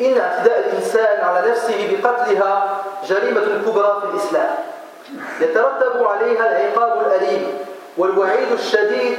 إن 0.00 0.18
اعتداء 0.20 0.58
الإنسان 0.58 1.24
على 1.24 1.50
نفسه 1.50 1.92
بقتلها 2.02 2.76
جريمة 3.08 3.40
كبرى 3.66 4.00
في 4.02 4.06
الإسلام 4.14 4.54
يترتب 5.40 6.02
عليها 6.04 6.48
العقاب 6.60 7.06
الأليم 7.06 7.46
والوعيد 7.98 8.52
الشديد 8.52 9.16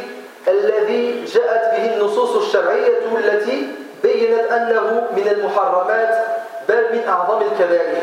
الذي 0.47 1.25
جاءت 1.25 1.77
به 1.77 1.93
النصوص 1.93 2.35
الشرعية 2.35 2.97
التي 3.17 3.75
بينت 4.03 4.51
أنه 4.51 5.07
من 5.17 5.27
المحرمات 5.31 6.15
بل 6.69 6.75
من 6.91 7.01
أعظم 7.07 7.39
الكبائر 7.41 7.97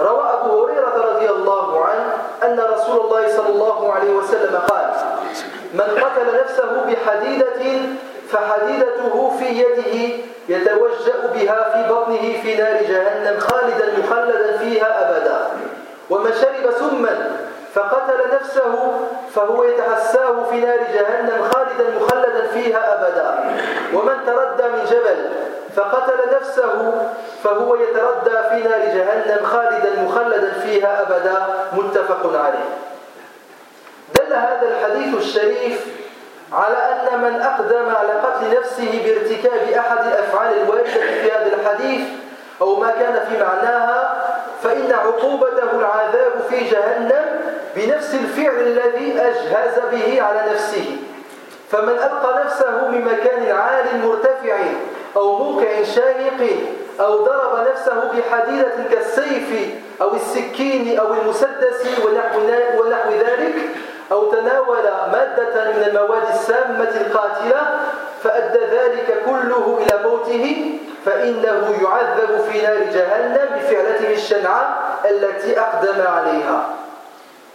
روى 0.00 0.30
أبو 0.40 0.64
هريرة 0.64 1.10
رضي 1.10 1.30
الله 1.30 1.84
عنه 1.84 2.12
أن 2.44 2.60
رسول 2.72 3.00
الله 3.00 3.28
صلى 3.36 3.48
الله 3.48 3.92
عليه 3.92 4.10
وسلم 4.10 4.56
قال 4.70 4.90
من 5.74 6.02
قتل 6.02 6.38
نفسه 6.40 6.84
بحديدة 6.88 7.78
فحديدته 8.28 9.30
في 9.38 9.44
يده 9.44 10.24
يتوجأ 10.48 11.26
بها 11.34 11.70
في 11.70 11.92
بطنه 11.92 12.42
في 12.42 12.54
نار 12.56 12.82
جهنم 12.82 13.38
خالدا 13.40 13.86
مخلدا 13.98 14.58
فيها 14.58 15.10
أبدا 15.18 15.46
ومن 16.10 16.32
شرب 16.32 16.70
سما 16.78 17.38
فقتل 17.74 18.34
نفسه 18.34 19.00
فهو 19.34 19.64
يتحساه 19.64 20.42
في 20.44 20.60
نار 20.60 20.78
جهنم 20.94 21.42
خالدا 21.42 21.84
مخلدا 22.00 22.46
فيها 22.46 22.92
أبدا 22.92 23.56
ومن 23.94 24.14
تردى 24.26 24.68
من 24.72 24.84
جبل 24.84 25.30
فقتل 25.76 26.36
نفسه 26.36 27.02
فهو 27.44 27.74
يتردى 27.74 28.30
في 28.48 28.68
نار 28.68 28.80
جهنم 28.80 29.46
خالدا 29.46 30.02
مخلدا 30.02 30.50
فيها 30.52 31.02
أبدا 31.02 31.36
متفق 31.72 32.40
عليه 32.44 32.68
دل 34.14 34.32
هذا 34.32 34.68
الحديث 34.68 35.14
الشريف 35.16 35.86
على 36.52 36.76
أن 36.76 37.20
من 37.22 37.40
أقدم 37.42 37.88
على 37.94 38.12
قتل 38.20 38.58
نفسه 38.60 39.02
بارتكاب 39.04 39.78
أحد 39.78 40.06
الأفعال 40.06 40.62
الواردة 40.62 40.82
في 40.90 41.32
هذا 41.32 41.50
الحديث 41.58 42.06
أو 42.60 42.76
ما 42.76 42.90
كان 43.00 43.20
في 43.30 43.44
معناها 43.44 44.20
فإن 44.62 44.92
عقوبته 44.92 45.70
العذاب 45.80 46.32
في 46.50 46.58
جهنم 46.70 47.43
بنفس 47.76 48.14
الفعل 48.14 48.60
الذي 48.60 49.20
أجهز 49.20 49.74
به 49.92 50.22
على 50.22 50.50
نفسه 50.52 50.96
فمن 51.70 51.88
ألقى 51.88 52.44
نفسه 52.44 52.86
بمكان 52.90 53.56
عال 53.56 53.84
مرتفع 54.06 54.56
أو 55.16 55.36
موقع 55.38 55.82
شاهق 55.82 56.48
أو 57.00 57.24
ضرب 57.24 57.66
نفسه 57.70 57.94
بحديدة 58.12 58.74
كالسيف 58.90 59.74
أو 60.02 60.14
السكين 60.14 60.98
أو 60.98 61.14
المسدس 61.14 61.98
ونحو 62.04 63.10
ذلك 63.12 63.54
أو 64.12 64.30
تناول 64.30 64.82
مادة 65.12 65.70
من 65.70 65.82
المواد 65.86 66.22
السامة 66.34 66.92
القاتلة 67.00 67.78
فأدى 68.24 68.58
ذلك 68.64 69.22
كله 69.26 69.78
إلى 69.82 70.08
موته 70.08 70.76
فإنه 71.04 71.74
يعذب 71.82 72.40
في 72.50 72.62
نار 72.62 72.78
جهنم 72.78 73.56
بفعلته 73.58 74.12
الشنعاء 74.12 74.82
التي 75.10 75.60
أقدم 75.60 76.02
عليها 76.06 76.66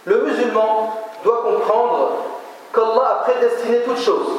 Le 0.05 0.21
musulman 0.23 0.93
doit 1.23 1.41
comprendre 1.43 2.11
qu'Allah 2.73 3.09
a 3.09 3.15
prédestiné 3.29 3.79
toutes 3.83 3.99
choses. 3.99 4.29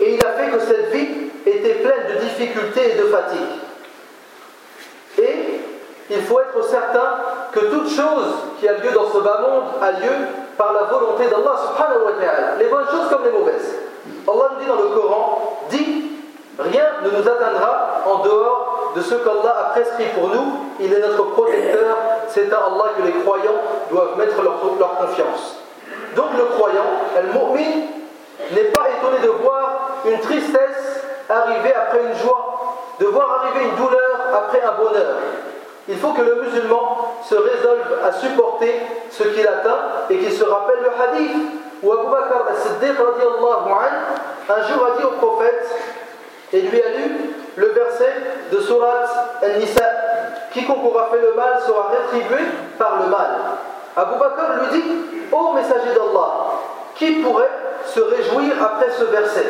Et 0.00 0.14
il 0.14 0.26
a 0.26 0.30
fait 0.32 0.50
que 0.50 0.58
cette 0.60 0.90
vie 0.90 1.08
était 1.46 1.74
pleine 1.74 2.14
de 2.14 2.20
difficultés 2.20 2.92
et 2.92 2.94
de 2.98 3.04
fatigue. 3.04 3.38
Et 5.18 5.34
il 6.10 6.22
faut 6.22 6.40
être 6.40 6.64
certain 6.68 7.14
que 7.52 7.60
toute 7.60 7.88
chose 7.88 8.34
qui 8.58 8.68
a 8.68 8.72
lieu 8.72 8.90
dans 8.92 9.10
ce 9.10 9.18
bas 9.18 9.40
monde 9.40 9.64
a 9.80 9.92
lieu 9.92 10.12
par 10.58 10.72
la 10.72 10.82
volonté 10.84 11.24
d'Allah 11.28 11.56
subhanahu 11.68 12.04
wa 12.06 12.12
ta'ala. 12.20 12.56
Les 12.58 12.66
bonnes 12.66 12.86
choses 12.86 13.08
comme 13.08 13.24
les 13.24 13.30
mauvaises. 13.30 13.74
Allah 14.26 14.50
nous 14.54 14.60
dit 14.60 14.66
dans 14.66 14.82
le 14.82 14.88
Coran, 15.00 15.60
dit, 15.70 16.04
rien 16.58 16.86
ne 17.04 17.10
nous 17.10 17.28
atteindra 17.28 18.02
en 18.06 18.16
dehors 18.24 18.73
de 18.94 19.02
ce 19.02 19.14
qu'Allah 19.14 19.54
a 19.60 19.64
prescrit 19.70 20.04
pour 20.14 20.28
nous, 20.28 20.70
il 20.80 20.92
est 20.92 21.00
notre 21.00 21.24
protecteur, 21.32 21.96
c'est 22.28 22.50
à 22.52 22.56
Allah 22.58 22.92
que 22.96 23.02
les 23.02 23.12
croyants 23.24 23.60
doivent 23.90 24.16
mettre 24.16 24.40
leur, 24.42 24.60
confiance. 24.60 25.56
Donc 26.16 26.26
le 26.38 26.44
croyant, 26.44 27.02
elle 27.16 27.26
mu'min, 27.26 27.86
n'est 28.54 28.70
pas 28.70 28.86
étonné 28.98 29.18
de 29.22 29.30
voir 29.42 29.90
une 30.06 30.20
tristesse 30.20 31.02
arriver 31.28 31.74
après 31.74 32.00
une 32.02 32.14
joie, 32.22 32.76
de 33.00 33.06
voir 33.06 33.40
arriver 33.44 33.66
une 33.68 33.74
douleur 33.76 34.18
après 34.34 34.62
un 34.62 34.72
bonheur. 34.80 35.14
Il 35.88 35.96
faut 35.98 36.12
que 36.12 36.22
le 36.22 36.42
musulman 36.44 36.96
se 37.24 37.34
résolve 37.34 37.98
à 38.06 38.12
supporter 38.12 38.80
ce 39.10 39.24
qu'il 39.24 39.46
atteint 39.46 40.06
et 40.10 40.18
qu'il 40.18 40.32
se 40.32 40.44
rappelle 40.44 40.78
le 40.82 40.88
hadith 40.90 41.36
où 41.82 41.92
Abu 41.92 42.06
Bakr 42.08 42.46
as 42.50 42.56
siddiq 42.62 42.96
un 42.98 44.62
jour 44.68 44.86
a 44.86 44.98
dit 44.98 45.04
au 45.04 45.26
prophète 45.26 45.68
et 46.52 46.60
lui 46.60 46.82
a 46.82 46.88
lu 46.96 47.16
le 47.56 47.68
verset 47.68 48.14
de 48.52 48.60
Surat 48.60 49.04
An-Nisa 49.42 49.84
Quiconque 50.52 50.84
aura 50.86 51.08
fait 51.10 51.20
le 51.20 51.34
mal 51.34 51.60
sera 51.66 51.90
rétribué 51.90 52.38
par 52.78 53.00
le 53.02 53.08
mal. 53.10 53.30
Abu 53.96 54.16
Bakr 54.20 54.42
lui 54.70 54.80
dit 54.80 54.90
Ô 55.32 55.52
messager 55.52 55.90
d'Allah, 55.94 56.62
qui 56.94 57.10
pourrait 57.14 57.50
se 57.84 58.00
réjouir 58.00 58.54
après 58.62 58.86
ce 58.96 59.02
verset 59.04 59.46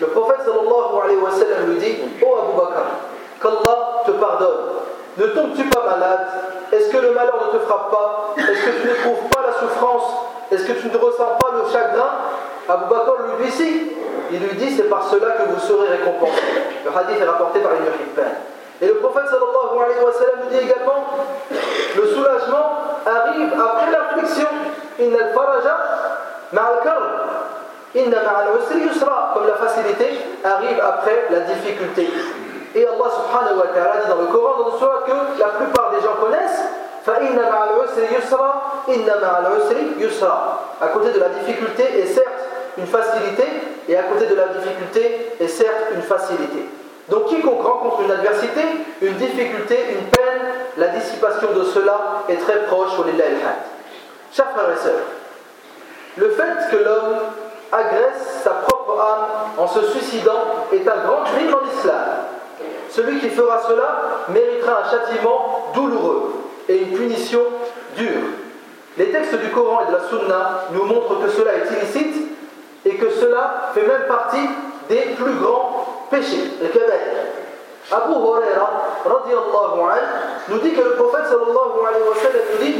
Le 0.00 0.06
prophète 0.08 0.40
sallallahu 0.42 1.02
alayhi 1.04 1.18
wa 1.20 1.30
sallam 1.30 1.70
lui 1.72 1.78
dit 1.78 1.98
Ô 2.22 2.36
Abu 2.36 2.52
Bakr, 2.56 2.80
qu'Allah 3.42 3.78
te 4.06 4.12
pardonne. 4.12 4.60
Ne 5.16 5.26
tombes-tu 5.26 5.64
pas 5.70 5.84
malade 5.84 6.26
Est-ce 6.70 6.88
que 6.90 6.98
le 6.98 7.10
malheur 7.12 7.40
ne 7.52 7.58
te 7.58 7.64
frappe 7.64 7.90
pas 7.90 8.34
Est-ce 8.36 8.46
que 8.64 8.80
tu 8.82 8.86
n'éprouves 8.86 9.28
pas 9.34 9.40
la 9.44 9.52
souffrance 9.58 10.04
Est-ce 10.52 10.62
que 10.64 10.72
tu 10.72 10.86
ne 10.88 10.96
ressens 10.98 11.36
pas 11.40 11.50
le 11.54 11.72
chagrin 11.72 12.10
Abu 12.68 12.84
Bakr 12.94 13.12
lui 13.38 13.46
dit 13.46 13.50
Si, 13.52 13.92
il 14.30 14.40
lui 14.40 14.56
dit 14.56 14.76
c'est 14.76 14.90
par 14.90 15.04
cela 15.04 15.32
que 15.32 15.42
vous 15.48 15.60
serez 15.60 15.88
récompensé. 15.96 16.32
Le 16.84 16.90
hadith 16.94 17.20
est 17.20 17.24
rapporté 17.24 17.60
par 17.60 17.72
Ibn 17.72 18.10
Hibban. 18.10 18.30
Et 18.80 18.86
le 18.86 18.94
prophète 18.96 19.24
sallallahu 19.26 19.84
alayhi 19.84 20.04
wa 20.04 20.12
sallam 20.12 20.34
nous 20.44 20.48
dit 20.50 20.58
également 20.64 21.02
le 21.96 22.06
soulagement 22.06 23.00
arrive 23.06 23.50
après 23.56 23.90
la 23.90 24.04
friction. 24.18 24.48
«Inna 25.00 25.18
al-faraja 25.28 25.76
Inna 27.94 28.78
yusra. 28.82 29.30
Comme 29.34 29.46
la 29.46 29.54
facilité 29.54 30.20
arrive 30.44 30.80
après 30.80 31.26
la 31.30 31.40
difficulté. 31.40 32.10
Et 32.74 32.86
Allah 32.86 33.10
subhanahu 33.16 33.58
wa 33.58 33.66
ta'ala 33.74 34.02
dit 34.04 34.10
dans 34.10 34.20
le 34.22 34.26
Coran, 34.26 34.58
dans 34.58 34.72
le 34.72 34.78
surah 34.78 34.98
que 35.06 35.40
la 35.40 35.48
plupart 35.48 35.90
des 35.92 36.00
gens 36.02 36.14
connaissent 36.20 36.64
fa'inna 37.04 37.42
ma'al-usri 37.48 38.14
yusra, 38.14 38.62
inna 38.88 39.14
ma'al-usri 39.16 39.94
yusra» 39.98 40.58
À 40.82 40.88
côté 40.88 41.12
de 41.12 41.18
la 41.18 41.30
difficulté 41.30 41.82
est 42.00 42.06
certes 42.06 42.28
une 42.76 42.86
facilité, 42.86 43.42
et 43.88 43.96
à 43.96 44.02
côté 44.02 44.26
de 44.26 44.34
la 44.34 44.48
difficulté 44.48 45.32
est 45.40 45.48
certes 45.48 45.88
une 45.94 46.02
facilité. 46.02 46.64
Donc 47.08 47.26
quiconque 47.28 47.62
rencontre 47.64 48.02
une 48.02 48.10
adversité, 48.10 48.60
une 49.00 49.14
difficulté, 49.14 49.76
une 49.92 50.04
peine, 50.10 50.52
la 50.76 50.88
dissipation 50.88 51.52
de 51.58 51.64
cela 51.64 52.24
est 52.28 52.36
très 52.36 52.66
proche 52.66 52.98
au 52.98 53.04
lillah 53.04 53.24
al-had. 53.24 53.64
Chers 54.30 54.50
frères 54.50 54.70
et 54.70 54.76
sœurs, 54.76 55.06
le 56.16 56.28
fait 56.30 56.70
que 56.70 56.82
l'homme 56.84 57.14
agresse 57.72 58.42
sa 58.44 58.50
propre 58.50 59.00
âme 59.00 59.26
en 59.56 59.66
se 59.66 59.80
suicidant 59.86 60.66
est 60.70 60.86
un 60.86 61.00
grand 61.06 61.24
crime 61.24 61.54
en 61.54 61.66
islam. 61.74 62.04
Celui 62.90 63.20
qui 63.20 63.30
fera 63.30 63.62
cela 63.66 64.02
méritera 64.28 64.82
un 64.84 64.90
châtiment 64.90 65.70
douloureux 65.74 66.34
et 66.68 66.76
une 66.76 66.90
punition 66.96 67.40
dure. 67.96 68.32
Les 68.98 69.10
textes 69.10 69.36
du 69.36 69.50
Coran 69.50 69.80
et 69.82 69.86
de 69.86 69.92
la 69.92 70.00
Sunna 70.10 70.64
nous 70.72 70.84
montrent 70.84 71.20
que 71.24 71.28
cela 71.30 71.52
est 71.54 71.70
illicite 71.70 72.37
et 72.86 72.94
que 72.94 73.10
cela 73.10 73.70
fait 73.74 73.82
même 73.86 74.06
partie 74.08 74.48
des 74.88 75.14
plus 75.16 75.34
grands 75.34 76.06
péchés, 76.10 76.52
le 76.60 76.68
Québec. 76.68 77.00
Abu 77.90 78.12
Huraira 78.12 78.84
nous 80.48 80.58
dit 80.58 80.72
que 80.74 80.82
le 80.82 80.94
prophète 80.94 81.26
sallallahu 81.28 81.80
alayhi 81.86 82.02
wa 82.08 82.14
sallam 82.14 82.42
nous 82.58 82.64
dit 82.64 82.74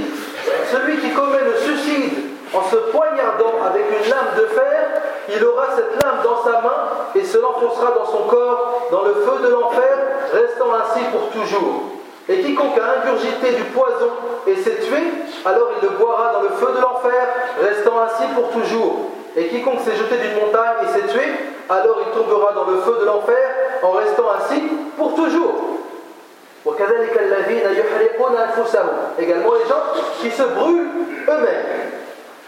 celui 0.71 0.99
qui 0.99 1.15
commet 1.15 1.41
le 1.45 1.57
suicide 1.57 2.13
en 2.53 2.63
se 2.63 2.77
poignardant 2.91 3.61
avec 3.67 3.85
une 3.89 4.11
lame 4.11 4.37
de 4.39 4.47
fer, 4.47 4.89
il 5.35 5.45
aura 5.45 5.67
cette 5.77 6.03
lame 6.03 6.17
dans 6.25 6.43
sa 6.43 6.61
main 6.61 7.11
et 7.15 7.25
se 7.25 7.39
l'enfoncera 7.39 7.93
dans 7.93 8.07
son 8.07 8.23
corps 8.29 8.89
dans 8.91 9.03
le 9.03 9.15
feu 9.15 9.45
de 9.47 9.49
l'enfer, 9.49 9.99
restant 10.33 10.69
ainsi 10.75 11.01
pour 11.13 11.29
toujours. 11.31 11.85
Et 12.31 12.41
quiconque 12.43 12.77
a 12.79 13.01
ingurgité 13.03 13.53
du 13.53 13.65
poison 13.65 14.11
et 14.47 14.57
s'est 14.57 14.81
tué, 14.81 15.03
alors 15.47 15.69
il 15.81 15.89
le 15.89 15.95
boira 15.95 16.33
dans 16.35 16.43
le 16.43 16.51
feu 16.51 16.69
de 16.75 16.81
l'enfer, 16.81 17.29
restant 17.63 17.99
ainsi 18.01 18.25
pour 18.35 18.51
toujours. 18.51 19.11
Et 19.37 19.47
quiconque 19.49 19.81
s'est 19.81 19.97
jeté 19.97 20.17
d'une 20.17 20.41
montagne 20.41 20.79
et 20.83 20.93
s'est 20.95 21.07
tué, 21.13 21.33
alors 21.69 22.01
il 22.07 22.19
tombera 22.19 22.53
dans 22.53 22.65
le 22.71 22.79
feu 22.79 22.97
de 23.01 23.05
l'enfer 23.07 23.37
en 23.83 23.91
restant 23.91 24.27
ainsi 24.37 24.63
pour 24.97 25.15
toujours. 25.15 25.65
Également 29.19 29.53
les 29.53 29.69
gens 29.69 30.05
qui 30.21 30.31
se 30.31 30.43
brûlent 30.43 30.87
eux-mêmes. 31.29 31.67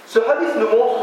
Ce 0.06 0.18
hadith 0.18 0.54
nous 0.56 0.68
montre 0.68 0.96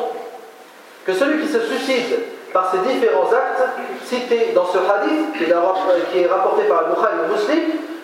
que 1.05 1.11
celui 1.13 1.41
qui 1.41 1.47
se 1.51 1.59
suicide 1.61 2.19
par 2.53 2.71
ses 2.71 2.77
différents 2.79 3.25
actes 3.31 3.63
cités 4.05 4.51
dans 4.55 4.65
ce 4.65 4.77
hadith, 4.77 5.33
qui 5.39 5.43
est 6.21 6.27
rapporté 6.27 6.63
par 6.63 6.79
Al-Bukhari 6.79 7.13
et 7.25 7.31
Muslim, 7.31 7.59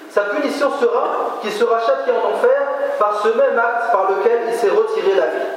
sa 0.09 0.21
punition 0.23 0.69
sera 0.79 1.37
qu'il 1.41 1.51
sera 1.51 1.79
châtié 1.79 2.11
en 2.13 2.35
enfer 2.35 2.61
par 2.99 3.21
ce 3.21 3.29
même 3.29 3.57
acte 3.57 3.91
par 3.91 4.09
lequel 4.11 4.39
il 4.49 4.53
s'est 4.53 4.69
retiré 4.69 5.15
la 5.15 5.27
vie. 5.27 5.47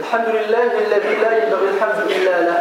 الحمد 0.00 0.28
لله 0.28 0.70
الذي 0.88 1.14
لا 1.20 1.30
ينبغي 1.44 1.68
الحمد 1.76 1.98
إلا 2.10 2.34
له 2.48 2.58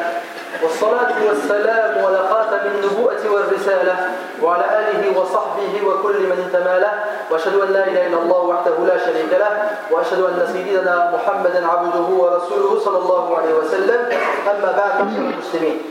والصلاة 0.64 1.14
والسلام 1.28 2.06
على 2.06 2.20
خاتم 2.30 2.62
النبوءة 2.72 3.24
والرسالة 3.30 3.96
وعلى 4.44 4.66
آله 4.92 5.20
وصحبه 5.20 5.74
وكل 5.88 6.18
من 6.32 6.40
تماله 6.54 6.78
له 6.80 6.94
وأشهد 7.32 7.56
أن 7.60 7.70
لا 7.74 7.88
إله 7.88 8.08
إلا 8.08 8.18
الله 8.18 8.42
وحده 8.44 8.76
لا 8.88 8.98
شريك 8.98 9.32
له 9.32 9.52
وأشهد 9.92 10.20
أن 10.20 10.48
سيدنا 10.54 10.96
محمدا 11.16 11.68
عبده 11.68 12.06
ورسوله 12.24 12.80
صلى 12.86 12.98
الله 12.98 13.24
عليه 13.38 13.54
وسلم 13.54 14.00
أما 14.52 14.70
بعد 14.82 14.96
معشر 15.02 15.20
المسلمين 15.34 15.82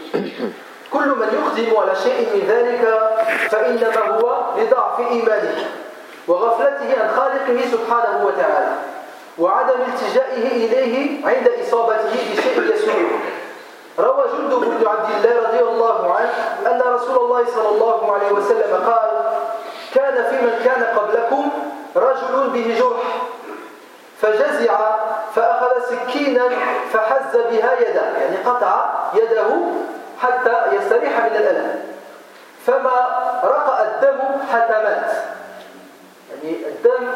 كل 0.92 1.08
من 1.20 1.28
يقدم 1.36 1.70
على 1.80 1.94
شيء 1.96 2.18
من 2.34 2.42
ذلك 2.48 2.80
فإنما 3.50 4.20
هو 4.20 4.42
لضعف 4.58 5.00
إيمانه 5.10 5.64
وغفلته 6.28 6.90
عن 7.00 7.08
خالقه 7.16 7.56
سبحانه 7.72 8.26
وتعالى 8.26 8.70
وعدم 9.40 9.78
التجائه 9.88 10.48
إليه 10.66 11.26
عند 11.26 11.50
إصابته 11.62 12.12
بشيء 12.32 12.74
يسوره 12.74 13.18
روى 13.98 14.24
جندب 14.38 14.60
بن 14.60 14.86
عبد 14.86 15.10
الله 15.14 15.48
رضي 15.48 15.60
الله 15.60 16.14
عنه 16.14 16.30
أن 16.74 16.80
رسول 16.94 17.16
الله 17.16 17.44
صلى 17.54 17.68
الله 17.68 18.12
عليه 18.14 18.32
وسلم 18.32 18.74
قال 18.76 19.10
كان 19.94 20.14
في 20.14 20.44
من 20.44 20.60
كان 20.64 20.86
قبلكم 20.98 21.48
رجل 21.96 22.50
به 22.50 22.78
جرح 22.78 23.02
فجزع 24.20 24.96
فأخذ 25.34 25.74
سكينا 25.90 26.48
فحز 26.92 27.36
بها 27.36 27.72
يده 27.88 28.18
يعني 28.18 28.36
قطع 28.36 28.84
يده 29.14 29.46
حتى 30.22 30.76
يستريح 30.76 31.18
من 31.24 31.36
الألم 31.36 31.80
فما 32.66 33.24
رقأ 33.44 33.84
الدم 33.84 34.18
حتى 34.52 34.72
مات 34.72 35.12
يعني 36.30 36.56
الدم 36.66 37.08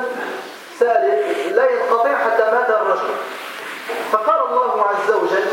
سالك 0.83 1.37
لا 1.55 1.71
ينقطع 1.71 2.16
حتى 2.16 2.42
مات 2.42 2.68
الرجل 2.68 3.14
فقال 4.12 4.40
الله 4.51 4.85
عز 4.87 5.12
وجل 5.14 5.47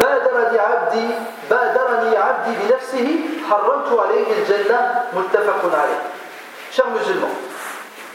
بادرني 0.00 0.58
عبدي 0.58 1.08
بادرني 1.50 2.16
عبدي 2.16 2.50
بنفسه 2.62 3.20
حرمت 3.50 4.00
عليه 4.00 4.26
الجنة 4.38 5.02
متفق 5.12 5.78
عليه 5.80 6.02
شر 6.72 6.88
مسلمون 6.90 7.34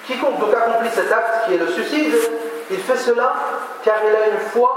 quiconque 0.08 0.40
donc 0.40 0.54
accomplit 0.56 0.90
cet 0.96 1.12
acte 1.14 1.46
qui 1.46 1.54
est 1.54 1.58
le 1.60 1.68
suicide, 1.68 2.16
il 2.72 2.80
fait 2.80 2.96
cela 2.98 3.34
car 3.84 3.98
il 4.08 4.16
a 4.16 4.28
une 4.34 4.40
foi 4.50 4.70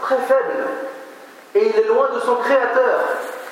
très 0.00 0.16
faible 0.18 0.60
et 1.56 1.66
il 1.68 1.76
est 1.80 1.88
loin 1.88 2.08
de 2.14 2.20
son 2.20 2.36
créateur 2.36 2.98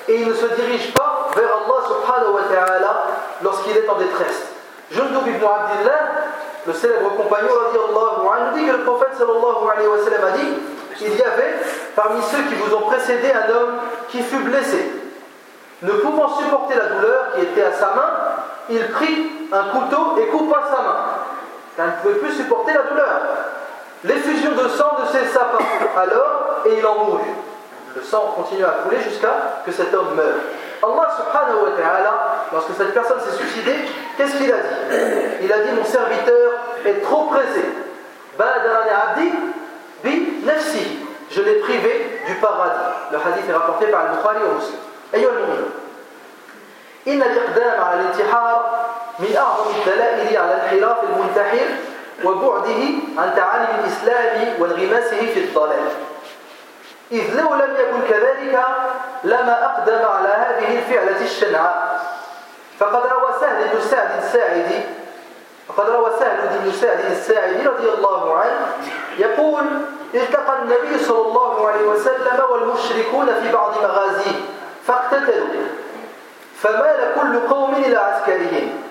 et 0.07 0.15
il 0.21 0.29
ne 0.29 0.33
se 0.33 0.45
dirige 0.59 0.93
pas 0.93 1.29
vers 1.35 1.51
Allah 1.59 1.79
subhanahu 1.91 2.33
wa 2.35 2.41
ta'ala 2.49 2.93
lorsqu'il 3.43 3.75
est 3.77 3.87
en 3.89 3.95
détresse. 3.97 4.41
Jundub 4.91 5.27
ibn 5.27 5.43
Abdillah 5.45 6.01
le 6.67 6.73
célèbre 6.73 7.09
compagnon 7.15 7.49
nous 8.53 8.59
dit 8.59 8.65
que 8.65 8.71
le 8.71 8.83
prophète 8.83 9.09
alayhi 9.19 9.87
wa 9.87 10.27
a 10.27 10.37
dit 10.37 10.47
il 11.01 11.17
y 11.17 11.21
avait 11.23 11.55
parmi 11.95 12.21
ceux 12.23 12.41
qui 12.43 12.55
vous 12.55 12.73
ont 12.75 12.81
précédé 12.81 13.27
un 13.31 13.49
homme 13.49 13.73
qui 14.09 14.21
fut 14.21 14.37
blessé. 14.43 14.91
Ne 15.81 15.93
pouvant 15.93 16.37
supporter 16.37 16.75
la 16.75 16.87
douleur 16.87 17.23
qui 17.35 17.41
était 17.43 17.63
à 17.63 17.71
sa 17.71 17.85
main, 17.91 18.11
il 18.69 18.85
prit 18.91 19.31
un 19.51 19.63
couteau 19.77 20.17
et 20.17 20.25
coupa 20.27 20.61
sa 20.69 20.81
main. 20.81 20.95
Il 21.77 21.85
ne 21.85 21.91
pouvait 22.01 22.15
plus 22.27 22.35
supporter 22.35 22.73
la 22.73 22.81
douleur. 22.83 23.21
L'effusion 24.03 24.51
de 24.51 24.67
sang 24.67 24.97
de 25.01 25.07
ses 25.17 25.23
pas 25.37 25.57
alors 25.97 26.63
et 26.65 26.77
il 26.77 26.85
en 26.85 26.95
mourut. 27.05 27.33
Le 27.95 28.01
sang 28.01 28.33
continue 28.35 28.65
à 28.65 28.75
couler 28.83 28.99
jusqu'à 28.99 29.63
que 29.65 29.71
cet 29.71 29.93
homme 29.93 30.15
meure. 30.15 30.39
Allah 30.83 31.09
subhanahu 31.15 31.63
wa 31.63 31.77
ta'ala, 31.77 32.13
lorsque 32.51 32.71
cette 32.77 32.93
personne 32.93 33.19
s'est 33.21 33.35
suicidée, 33.37 33.85
Qu'est-ce 34.19 34.35
qu'il 34.35 34.51
a 34.51 34.55
dit 34.57 35.15
Il 35.43 35.53
a 35.53 35.59
dit 35.59 35.71
Mon 35.71 35.85
serviteur 35.85 36.51
est 36.85 37.01
trop 37.01 37.27
pressé. 37.27 37.63
Je 41.31 41.41
l'ai 41.43 41.55
privé 41.59 42.21
du 42.27 42.33
paradis. 42.35 42.81
Le 43.11 43.17
hadith 43.17 43.47
est 43.49 43.53
rapporté 43.53 43.85
par 43.87 44.01
Al-Bukhari 44.01 44.37
au 44.43 44.55
Muslim. 44.55 44.75
أيها 45.13 45.29
إن 47.07 47.21
الإقدام 47.23 47.81
على 47.83 48.01
الانتحار 48.01 48.65
من 49.19 49.35
أعظم 49.37 49.69
الدلائل 49.79 50.37
على 50.37 50.53
انحراف 50.55 50.97
المنتحر 51.03 51.67
وبعده 52.23 52.83
عن 53.17 53.33
تعاليم 53.35 53.75
الإسلام 53.79 54.53
وانغماسه 54.61 55.19
في 55.33 55.39
الضلال 55.39 55.89
إذ 57.11 57.23
لو 57.41 57.55
لم 57.55 57.73
يكن 57.79 58.01
كذلك 58.09 58.59
لما 59.23 59.65
أقدم 59.65 60.05
على 60.05 60.29
هذه 60.29 60.77
الفعلة 60.77 61.21
الشنعاء 61.23 62.08
فقد 62.79 63.03
روى 63.11 63.31
سهل 63.39 63.67
بن 63.73 63.81
سعد 63.81 64.09
الساعدي 64.23 64.79
فقد 65.67 65.89
روى 65.89 66.11
سهل 66.19 66.37
بن 66.63 66.71
سعد 66.71 66.99
الساعدي 67.11 67.67
رضي 67.67 67.89
الله 67.97 68.37
عنه 68.37 68.65
يقول 69.19 69.65
التقى 70.13 70.57
النبي 70.61 71.03
صلى 71.03 71.27
الله 71.27 71.67
عليه 71.67 71.87
وسلم 71.87 72.35
والمشركون 72.51 73.25
في 73.43 73.51
بعض 73.51 73.71
مغازيه 73.83 74.39
فاقتتلوا 74.87 75.63
فمال 76.61 76.99
كل 77.15 77.47
قوم 77.53 77.75
إلى 77.75 77.95
عسكرهم 77.97 78.81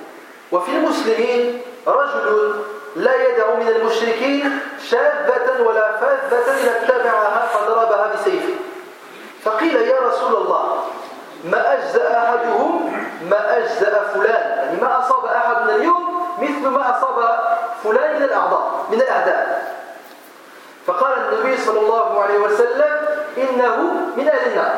وفي 0.53 0.68
المسلمين 0.72 1.61
رجل 1.87 2.55
لا 2.96 3.29
يدع 3.29 3.55
من 3.55 3.68
المشركين 3.68 4.59
شابة 4.85 5.66
ولا 5.68 5.96
فاذة 5.96 6.62
إلا 6.64 6.83
اتبعها 6.96 7.46
فضربها 7.46 8.12
بسيفه 8.14 8.55
فقيل 9.44 9.74
يا 9.77 10.01
رسول 10.01 10.37
الله 10.42 10.77
ما 11.44 11.72
أجزأ 11.74 12.18
أحدهم 12.18 12.67
ما 13.30 13.56
أجزأ 13.58 14.00
فلان 14.14 14.58
يعني 14.58 14.80
ما 14.80 14.98
أصاب 14.98 15.24
أحد 15.24 15.62
من 15.62 15.70
اليوم 15.70 16.28
مثل 16.38 16.68
ما 16.68 16.98
أصاب 16.98 17.38
فلان 17.84 18.16
من 18.16 18.22
الأعضاء 18.22 18.70
من 18.92 19.00
الأعداء 19.00 19.74
فقال 20.86 21.12
النبي 21.18 21.56
صلى 21.56 21.80
الله 21.80 22.22
عليه 22.22 22.38
وسلم 22.38 23.06
إنه 23.38 23.76
من 24.16 24.28
أهل 24.28 24.50
النار 24.50 24.74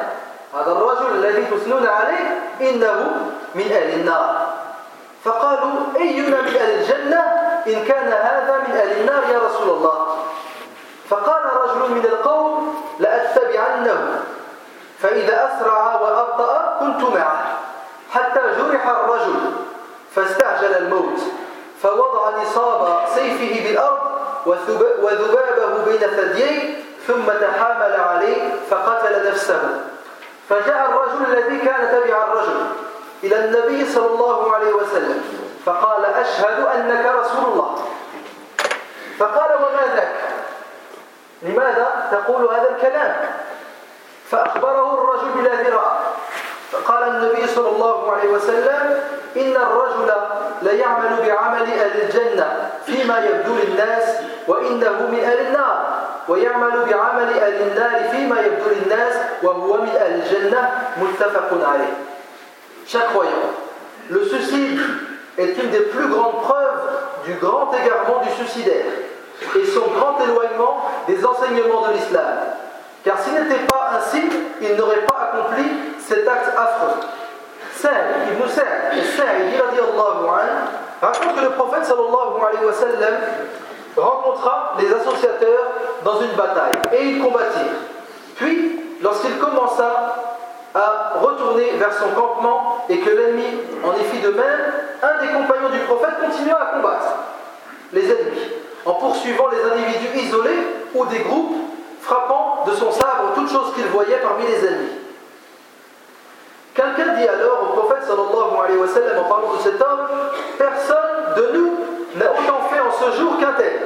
هذا 0.55 0.73
الرجل 0.73 1.11
الذي 1.11 1.45
تثنون 1.45 1.87
عليه 1.87 2.41
إنه 2.61 3.17
من 3.55 3.73
أهل 3.73 4.01
النار 4.01 4.47
فقالوا 5.25 5.73
أينا 5.97 6.29
من 6.29 6.35
أهل 6.47 6.73
الجنة 6.81 7.21
إن 7.67 7.85
كان 7.85 8.13
هذا 8.13 8.59
من 8.69 8.77
أهل 8.77 9.01
النار 9.01 9.23
يا 9.33 9.39
رسول 9.39 9.69
الله 9.69 10.07
فقال 11.09 11.43
رجل 11.57 11.93
من 11.95 12.05
القوم 12.05 12.83
لأتبعنه 12.99 14.21
فإذا 14.99 15.47
أسرع 15.53 16.01
وأبطأ 16.01 16.77
كنت 16.81 17.03
معه 17.19 17.43
حتى 18.15 18.41
جرح 18.59 18.89
الرجل 18.89 19.35
فاستعجل 20.15 20.75
الموت 20.77 21.21
فوضع 21.83 22.43
نصاب 22.43 23.05
سيفه 23.15 23.69
بالأرض 23.69 23.99
وذبابه 25.03 25.85
بين 25.85 25.99
ثدييه 25.99 26.75
ثم 27.07 27.25
تحامل 27.41 27.93
عليه 28.01 28.51
فقتل 28.71 29.29
نفسه 29.29 29.59
فجاء 30.49 30.89
الرجل 30.91 31.33
الذي 31.39 31.59
كان 31.59 31.89
تبع 31.93 32.25
الرجل 32.25 32.67
إلى 33.25 33.45
النبي 33.45 33.87
صلى 33.93 34.07
الله 34.07 34.55
عليه 34.55 34.73
وسلم 34.73 35.23
فقال 35.67 36.05
أشهد 36.05 36.67
أنك 36.67 37.07
رسول 37.17 37.53
الله 37.53 37.75
فقال 39.19 39.57
وما 39.57 40.11
لماذا 41.43 41.87
تقول 42.13 42.49
هذا 42.55 42.71
الكلام 42.77 43.17
فأخبره 44.31 44.95
الرجل 44.95 45.29
بلا 45.37 45.63
ذراع 45.63 45.80
Chaque 62.87 63.11
croyant, 63.13 63.31
le 64.09 64.25
suicide 64.25 64.81
est 65.39 65.55
une 65.57 65.71
des 65.71 65.79
plus 65.81 66.09
grandes 66.09 66.41
preuves 66.41 66.81
du 67.25 67.35
grand 67.35 67.71
égarement 67.73 68.21
du 68.23 68.31
suicidaire 68.31 68.83
et 69.55 69.65
son 69.65 69.83
grand 69.97 70.19
éloignement 70.21 70.91
des 71.07 71.25
enseignements 71.25 71.83
de 71.89 71.93
l'islam. 71.93 72.25
Car 73.05 73.19
s'il 73.21 73.35
n'était 73.35 73.65
pas 73.67 73.93
ainsi, 73.97 74.21
il 74.61 74.75
n'aurait 74.75 75.07
pas 75.07 75.31
accompli 75.33 75.65
cet 76.01 76.27
acte 76.27 76.49
affreux. 76.57 76.99
Saïd 77.81 78.29
ibn 78.33 78.43
il 78.45 79.61
a 79.61 79.71
dit 79.73 79.81
Allah, 79.81 80.69
raconte 81.01 81.35
que 81.35 81.45
le 81.45 81.51
prophète 81.51 81.85
sallallahu 81.87 82.37
alayhi 82.47 82.67
wa 82.67 82.73
sallam 82.75 83.15
rencontra 83.97 84.75
les 84.79 84.93
associateurs 84.93 85.65
dans 86.05 86.21
une 86.21 86.33
bataille 86.33 86.73
et 86.93 87.05
ils 87.07 87.23
combattirent. 87.23 87.81
Puis, 88.37 88.81
lorsqu'il 89.03 89.39
commença 89.39 90.17
à 90.75 91.13
retourner 91.21 91.71
vers 91.79 91.93
son 91.95 92.09
campement 92.21 92.85
et 92.91 92.99
que 92.99 93.09
l'ennemi 93.11 93.49
en 93.83 93.99
y 93.99 94.05
fit 94.05 94.19
de 94.23 94.31
même, 94.31 94.73
un 95.03 95.25
des 95.27 95.33
compagnons 95.33 95.71
du 95.71 95.79
prophète 95.81 96.17
continua 96.23 96.61
à 96.61 96.67
combattre 96.77 97.07
les 97.95 98.05
ennemis 98.05 98.49
en 98.85 98.93
poursuivant 98.93 99.47
les 99.49 99.73
individus 99.73 100.27
isolés 100.27 100.59
ou 100.95 101.05
des 101.07 101.19
groupes, 101.21 101.57
frappant 102.01 102.65
de 102.67 102.73
son 102.75 102.91
sabre 102.93 103.33
toute 103.35 103.51
chose 103.51 103.73
qu'il 103.75 103.87
voyait 103.87 104.19
parmi 104.23 104.47
les 104.47 104.67
ennemis. 104.67 104.93
Quelqu'un 106.73 107.15
dit 107.17 107.29
alors 107.29 107.60
prophète 107.81 108.05
sallallahu 108.07 108.53
alayhi 108.61 108.79
wa 108.79 108.87
sallam 108.89 109.17
en 109.19 109.25
parlant 109.29 109.55
de 109.57 109.61
cet 109.61 109.81
homme, 109.81 110.07
personne 110.59 111.35
de 111.37 111.57
nous 111.59 111.71
n'a 112.17 112.27
autant 112.31 112.69
fait 112.69 112.81
en 112.81 112.93
ce 112.93 113.19
jour 113.19 113.39
qu'un 113.39 113.53
tel. 113.53 113.81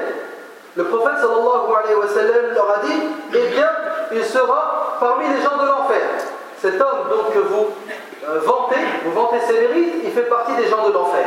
Le 0.77 0.85
prophète 0.85 1.19
sallallahu 1.21 1.71
alayhi 1.71 1.97
wa 2.01 2.09
sallam 2.09 2.55
leur 2.55 2.71
a 2.71 2.79
dit, 2.87 3.03
eh 3.35 3.49
bien, 3.55 3.71
il 4.13 4.25
sera 4.25 4.97
parmi 4.99 5.25
les 5.29 5.43
gens 5.43 5.57
de 5.57 5.67
l'enfer. 5.67 6.03
Cet 6.61 6.81
homme 6.81 7.09
donc 7.11 7.33
que 7.35 7.39
vous 7.39 7.67
euh, 8.27 8.41
vantez, 8.45 8.81
vous 9.05 9.13
vantez 9.13 9.41
ses 9.47 9.61
mérites, 9.61 9.95
il 10.05 10.11
fait 10.13 10.23
partie 10.29 10.53
des 10.53 10.67
gens 10.67 10.87
de 10.89 10.93
l'enfer. 10.93 11.27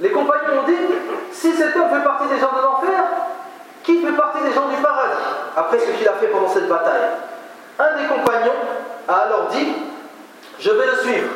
Les 0.00 0.10
compagnons 0.10 0.60
ont 0.60 0.66
dit, 0.66 0.98
si 1.30 1.52
cet 1.52 1.74
homme 1.76 1.88
fait 1.90 2.04
partie 2.04 2.26
des 2.28 2.38
gens 2.38 2.50
de 2.56 2.62
l'enfer, 2.62 3.00
qui 3.84 4.04
fait 4.04 4.12
partie 4.12 4.42
des 4.44 4.52
gens 4.52 4.68
du 4.68 4.76
paradis 4.76 5.24
après 5.56 5.78
ce 5.80 5.90
qu'il 5.90 6.06
a 6.06 6.12
fait 6.12 6.28
pendant 6.28 6.46
cette 6.46 6.68
bataille 6.68 7.02
Un 7.80 7.96
des 8.00 8.06
compagnons 8.06 8.62
a 9.08 9.12
alors 9.12 9.48
dit, 9.50 9.72
je 10.62 10.70
vais 10.70 10.86
le 10.86 10.96
suivre. 10.98 11.30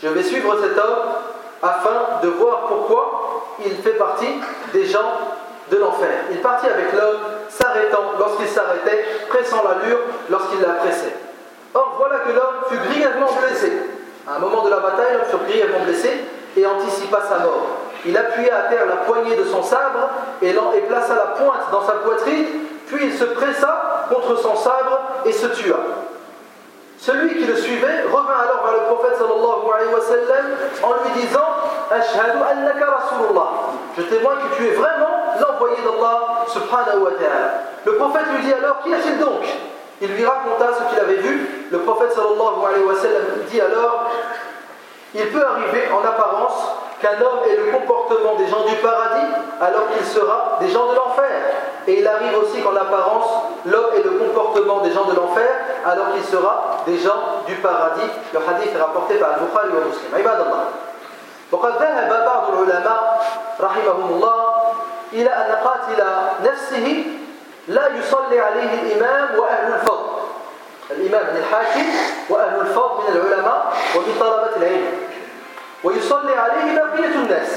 Je 0.00 0.08
vais 0.08 0.22
suivre 0.22 0.54
cet 0.62 0.78
homme 0.78 0.98
afin 1.60 2.22
de 2.22 2.28
voir 2.28 2.66
pourquoi 2.68 3.46
il 3.64 3.74
fait 3.76 3.98
partie 3.98 4.34
des 4.72 4.84
gens 4.86 5.34
de 5.68 5.76
l'enfer. 5.78 6.26
Il 6.30 6.38
partit 6.40 6.68
avec 6.68 6.92
l'homme, 6.92 7.18
s'arrêtant 7.48 8.12
lorsqu'il 8.20 8.46
s'arrêtait, 8.46 9.04
pressant 9.28 9.64
l'allure 9.64 9.98
lorsqu'il 10.30 10.60
la 10.60 10.74
pressait. 10.74 11.14
Or 11.74 11.96
voilà 11.98 12.20
que 12.20 12.30
l'homme 12.30 12.66
fut 12.70 12.88
grièvement 12.88 13.30
blessé. 13.40 13.72
À 14.28 14.36
un 14.36 14.38
moment 14.38 14.62
de 14.62 14.70
la 14.70 14.78
bataille, 14.78 15.08
l'homme 15.14 15.40
fut 15.40 15.46
grièvement 15.50 15.80
blessé 15.84 16.10
et 16.56 16.64
anticipa 16.64 17.20
sa 17.28 17.40
mort. 17.40 17.66
Il 18.06 18.16
appuya 18.16 18.56
à 18.58 18.62
terre 18.68 18.86
la 18.86 18.96
poignée 18.98 19.34
de 19.34 19.44
son 19.44 19.62
sabre 19.62 20.08
et, 20.40 20.52
plaça 20.86 21.14
la 21.16 21.26
pointe 21.44 21.70
dans 21.72 21.84
sa 21.84 21.92
poitrine, 21.94 22.46
puis 22.86 23.06
il 23.06 23.12
se 23.12 23.24
pressa 23.24 24.06
contre 24.08 24.36
son 24.40 24.54
sabre 24.54 25.00
et 25.24 25.32
se 25.32 25.46
tua. 25.48 25.78
Celui 27.02 27.34
qui 27.36 27.44
le 27.50 27.56
suivait 27.56 28.04
revint 28.06 28.38
alors 28.46 28.62
vers 28.62 28.74
le 28.78 28.86
prophète 28.94 29.16
sallallahu 29.18 29.66
alayhi 29.74 29.92
wa 29.92 30.00
sallam 30.06 30.44
en 30.84 30.92
lui 31.02 31.20
disant 31.22 31.50
Ashhadu 31.90 32.38
Rasulullah. 32.38 33.48
Je 33.98 34.02
témoigne 34.02 34.36
que 34.38 34.54
tu 34.56 34.68
es 34.70 34.74
vraiment 34.74 35.34
l'envoyé 35.34 35.78
d'Allah 35.82 36.46
subhanahu 36.46 37.02
wa 37.02 37.10
ta'ala. 37.18 37.74
Le 37.86 37.96
prophète 37.96 38.22
lui 38.36 38.44
dit 38.46 38.52
alors 38.54 38.82
Qui 38.84 38.92
est-il 38.92 39.18
donc 39.18 39.42
Il 40.00 40.14
lui 40.14 40.24
raconta 40.24 40.78
ce 40.78 40.94
qu'il 40.94 41.02
avait 41.02 41.18
vu. 41.26 41.66
Le 41.72 41.78
prophète 41.78 42.12
sallallahu 42.12 42.66
alayhi 42.70 42.84
wa 42.86 42.94
sallam 42.94 43.42
dit 43.50 43.60
alors 43.60 44.06
Il 45.16 45.26
peut 45.26 45.44
arriver 45.44 45.88
en 45.90 46.06
apparence 46.06 46.70
qu'un 47.00 47.20
homme 47.20 47.42
ait 47.50 47.56
le 47.56 47.72
comportement 47.76 48.36
des 48.36 48.46
gens 48.46 48.64
du 48.64 48.76
paradis 48.76 49.26
alors 49.60 49.90
qu'il 49.90 50.06
sera 50.06 50.58
des 50.60 50.68
gens 50.68 50.86
de 50.86 50.94
l'enfer 50.94 51.50
et 51.86 51.94
il 51.98 52.06
arrive 52.06 52.38
aussi 52.38 52.60
qu'en 52.62 52.76
apparence, 52.76 53.24
l'homme 53.66 53.90
ait 53.96 54.02
le 54.02 54.10
comportement 54.10 54.80
des 54.80 54.92
gens 54.92 55.04
de 55.04 55.14
l'enfer, 55.16 55.48
alors 55.84 56.12
qu'il 56.14 56.24
sera 56.24 56.78
des 56.86 56.98
gens 56.98 57.42
du 57.46 57.56
paradis. 57.56 58.08
Le 58.32 58.38
hadith 58.38 58.74
est 58.74 58.78
rapporté 58.80 59.16
par 59.16 59.30
Al-Bukhari 59.34 59.68
et 59.68 59.88
Muslim. 59.88 60.10
عباد 60.14 60.40
الله 60.46 60.64
وقد 61.52 61.72
ذهب 61.82 62.08
بعض 62.24 62.44
العلماء 62.52 63.20
رحمهم 63.60 64.06
الله 64.10 64.44
إلى 65.12 65.28
أن 65.30 65.52
قاتل 65.64 65.98
نفسه 66.44 67.04
لا 67.68 67.86
يصلي 67.96 68.40
عليه 68.40 68.72
الإمام 68.82 69.38
وأهل 69.38 69.72
الفضل 69.72 70.06
الإمام 70.90 71.24
من 71.34 71.36
الحاكم 71.36 71.86
وأهل 72.30 72.60
الفضل 72.60 73.02
من 73.08 73.16
العلماء 73.16 73.72
ومن 73.96 74.14
طلبة 74.20 74.50
العلم 74.56 74.86
ويصلي 75.84 76.34
عليه 76.36 76.64
بقية 76.76 77.14
الناس 77.14 77.50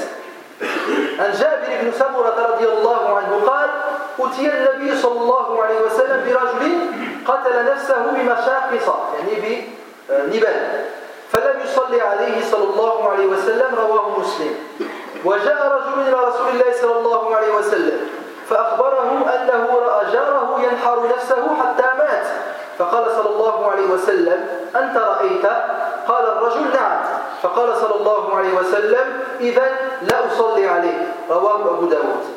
عن 1.20 1.30
جابر 1.32 1.68
بن 1.82 1.92
سمرة 1.92 2.36
رضي 2.52 2.68
الله 2.68 3.16
عنه 3.18 3.40
قال 3.46 3.70
أتي 4.20 4.48
النبي 4.48 4.96
صلى 4.96 5.20
الله 5.20 5.62
عليه 5.62 5.80
وسلم 5.86 6.20
برجل 6.24 6.72
قتل 7.26 7.52
نفسه 7.72 7.98
بمشاقصة 8.16 8.94
يعني 9.18 9.64
بنبال 10.10 10.46
آه، 10.54 10.84
فلم 11.32 11.60
يصلي 11.64 12.00
عليه 12.02 12.44
صلى 12.50 12.64
الله 12.64 13.10
عليه 13.12 13.26
وسلم 13.26 13.70
رواه 13.74 14.18
مسلم 14.20 14.54
وجاء 15.24 15.58
رجل 15.66 16.08
إلى 16.08 16.12
رسول 16.28 16.48
الله 16.52 16.72
صلى 16.80 16.98
الله 16.98 17.36
عليه 17.36 17.54
وسلم 17.54 18.00
فأخبره 18.48 19.24
أنه 19.40 19.68
رأى 19.78 20.12
جاره 20.12 20.60
ينحر 20.60 21.08
نفسه 21.16 21.54
حتى 21.56 21.84
مات 21.98 22.26
فقال 22.78 23.04
صلى 23.10 23.30
الله 23.30 23.70
عليه 23.70 23.86
وسلم 23.90 24.46
أنت 24.76 24.96
رأيت 24.96 25.46
قال 26.08 26.24
الرجل 26.28 26.60
نعم 26.74 26.98
فقال 27.42 27.76
صلى 27.76 27.94
الله 28.00 28.34
عليه 28.36 28.54
وسلم 28.54 29.20
إذا 29.40 29.74
لا 30.10 30.26
أصلي 30.26 30.66
عليه 30.68 31.08
رواه 31.30 31.54
أبو 31.70 31.86
داود 31.86 32.35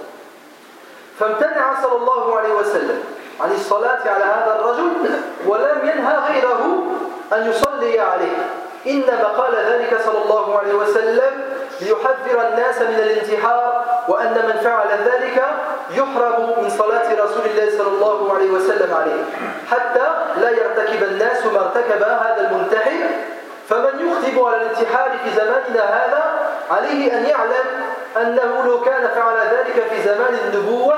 فامتنع 1.19 1.81
صلى 1.83 1.95
الله 1.95 2.35
عليه 2.37 2.53
وسلم 2.53 3.03
عن 3.43 3.51
الصلاة 3.51 4.01
على 4.09 4.23
هذا 4.23 4.57
الرجل 4.59 4.91
ولم 5.45 5.77
ينهى 5.83 6.15
غيره 6.31 6.83
أن 7.33 7.49
يصلي 7.49 7.99
عليه 7.99 8.35
إنما 8.87 9.23
قال 9.37 9.55
ذلك 9.55 9.97
صلى 10.05 10.23
الله 10.25 10.59
عليه 10.59 10.73
وسلم 10.73 11.31
ليحذر 11.81 12.47
الناس 12.49 12.81
من 12.81 12.95
الانتحار 12.95 13.83
وأن 14.07 14.33
من 14.47 14.61
فعل 14.63 14.87
ذلك 15.05 15.45
يحرم 15.91 16.53
من 16.63 16.69
صلاة 16.69 17.13
رسول 17.13 17.43
الله 17.51 17.77
صلى 17.77 17.87
الله 17.87 18.33
عليه 18.35 18.51
وسلم 18.51 18.93
عليه 18.93 19.23
حتى 19.71 20.07
لا 20.41 20.49
يرتكب 20.49 21.03
الناس 21.03 21.45
ما 21.45 21.59
ارتكب 21.59 22.03
هذا 22.03 22.49
المنتحر 22.51 23.09
فمن 23.69 24.07
يخطب 24.09 24.45
على 24.45 24.55
الانتحار 24.55 25.09
في 25.23 25.29
زماننا 25.35 25.83
هذا 25.83 26.23
عليه 26.71 27.17
أن 27.17 27.25
يعلم 27.25 27.67
أنه 28.17 28.65
لو 28.67 28.81
كان 28.81 29.07
فعل 29.07 29.37
ذلك 29.53 29.87
في 29.89 30.01
زمان 30.05 30.33
النبوة 30.45 30.95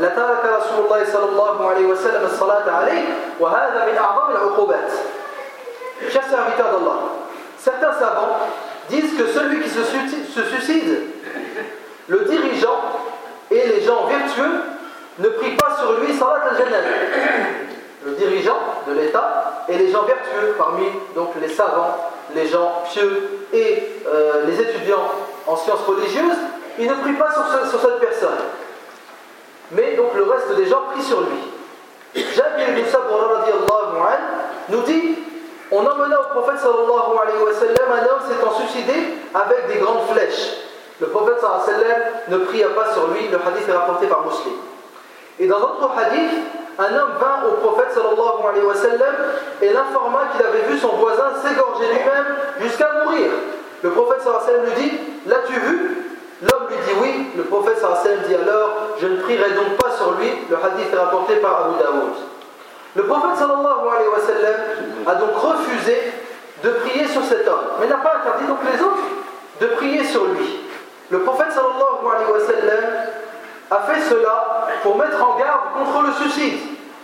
لترك 0.00 0.42
رسول 0.44 0.84
الله 0.84 1.04
صلى 1.04 1.24
الله 1.24 1.68
عليه 1.70 1.86
وسلم 1.86 2.24
الصلاة 2.24 2.70
عليه 2.70 3.04
وهذا 3.40 3.86
من 3.92 3.98
أعظم 3.98 4.30
العقوبات 4.30 4.92
Chers 6.12 6.24
serviteurs 6.26 6.72
d'Allah, 6.72 6.98
certains 7.56 7.92
savants 7.92 8.38
disent 8.90 9.16
que 9.16 9.26
celui 9.28 9.62
qui 9.62 9.68
se 9.70 9.84
suicide, 10.42 11.00
le 12.08 12.18
dirigeant 12.24 12.80
et 13.50 13.68
les 13.68 13.80
gens 13.80 14.04
vertueux 14.04 14.60
ne 15.20 15.28
prient 15.28 15.54
pas 15.56 15.76
sur 15.78 15.92
lui 16.00 16.12
salat 16.14 16.50
al-jannah. 16.50 16.84
Le 18.04 18.12
dirigeant 18.12 18.58
de 18.88 18.92
l'État 19.00 19.64
et 19.68 19.78
les 19.78 19.90
gens 19.90 20.02
vertueux 20.02 20.54
parmi 20.58 20.86
donc 21.14 21.30
les 21.40 21.48
savants, 21.48 21.96
les 22.34 22.48
gens 22.48 22.82
pieux 22.90 23.46
et 23.52 24.00
euh, 24.08 24.44
les 24.46 24.60
étudiants 24.60 25.10
en 25.46 25.56
sciences 25.56 25.84
religieuses 25.86 26.38
il 26.78 26.88
ne 26.88 26.94
prie 26.94 27.12
pas 27.12 27.30
sur, 27.70 27.80
cette 27.80 27.98
personne. 27.98 28.38
Mais 29.72 29.94
donc 29.96 30.14
le 30.14 30.24
reste 30.24 30.52
des 30.56 30.66
gens 30.66 30.82
prient 30.92 31.02
sur 31.02 31.20
lui. 31.20 31.40
Jabir 32.34 32.68
ibn 32.76 32.86
Sabr 32.86 33.14
nous 34.68 34.80
dit 34.82 35.18
on 35.70 35.78
emmena 35.80 36.20
au 36.20 36.38
prophète 36.40 36.60
sallallahu 36.60 37.18
alayhi 37.22 37.42
wa 37.42 37.52
sallam 37.52 37.90
un 37.92 38.02
homme 38.04 38.22
s'étant 38.28 38.52
suicidé 38.54 39.14
avec 39.34 39.66
des 39.68 39.78
grandes 39.80 40.06
flèches. 40.10 40.58
Le 41.00 41.06
prophète 41.08 41.36
sallallahu 41.40 41.62
alayhi 41.66 41.90
wa 41.92 41.98
ne 42.36 42.38
pria 42.44 42.68
pas 42.70 42.92
sur 42.92 43.08
lui, 43.08 43.28
le 43.28 43.36
hadith 43.36 43.68
est 43.68 43.72
rapporté 43.72 44.06
par 44.06 44.24
Muslim. 44.24 44.54
Et 45.38 45.46
dans 45.46 45.58
d'autres 45.60 45.90
hadith 45.96 46.32
un 46.78 46.96
homme 46.96 47.12
vint 47.20 47.46
au 47.48 47.66
prophète 47.66 47.92
sallallahu 47.92 48.48
alayhi 48.48 48.64
wa 48.66 48.74
et 49.62 49.72
l'informa 49.72 50.20
qu'il 50.34 50.46
avait 50.46 50.62
vu 50.72 50.78
son 50.78 50.94
voisin 50.96 51.30
s'égorger 51.44 51.86
lui-même 51.88 52.26
jusqu'à 52.60 52.90
mourir. 53.04 53.30
Le 53.82 53.90
prophète 53.90 54.22
sallallahu 54.22 54.48
alayhi 54.48 54.70
wa 54.70 54.74
lui 54.76 54.90
dit 54.90 54.98
Le 62.94 63.02
prophète 63.02 63.36
sallallahu 63.36 63.90
alayhi 63.90 64.08
wa 64.08 64.24
sallam 64.24 64.60
a 65.06 65.14
donc 65.16 65.30
refusé 65.36 66.00
de 66.62 66.70
prier 66.70 67.06
sur 67.08 67.22
cet 67.24 67.46
homme, 67.48 67.74
mais 67.80 67.88
n'a 67.88 67.96
pas 67.96 68.14
interdit 68.22 68.46
donc 68.46 68.58
les 68.72 68.80
autres 68.80 69.02
de 69.60 69.66
prier 69.78 70.04
sur 70.04 70.24
lui. 70.26 70.60
Le 71.10 71.18
prophète 71.20 71.50
sallallahu 71.52 72.06
alayhi 72.06 72.30
wa 72.30 72.38
sallam 72.40 72.90
a 73.70 73.76
fait 73.92 74.00
cela 74.02 74.64
pour 74.82 74.96
mettre 74.96 75.20
en 75.22 75.36
garde 75.36 75.74
contre 75.76 76.06
le 76.06 76.12
suicide, 76.12 76.58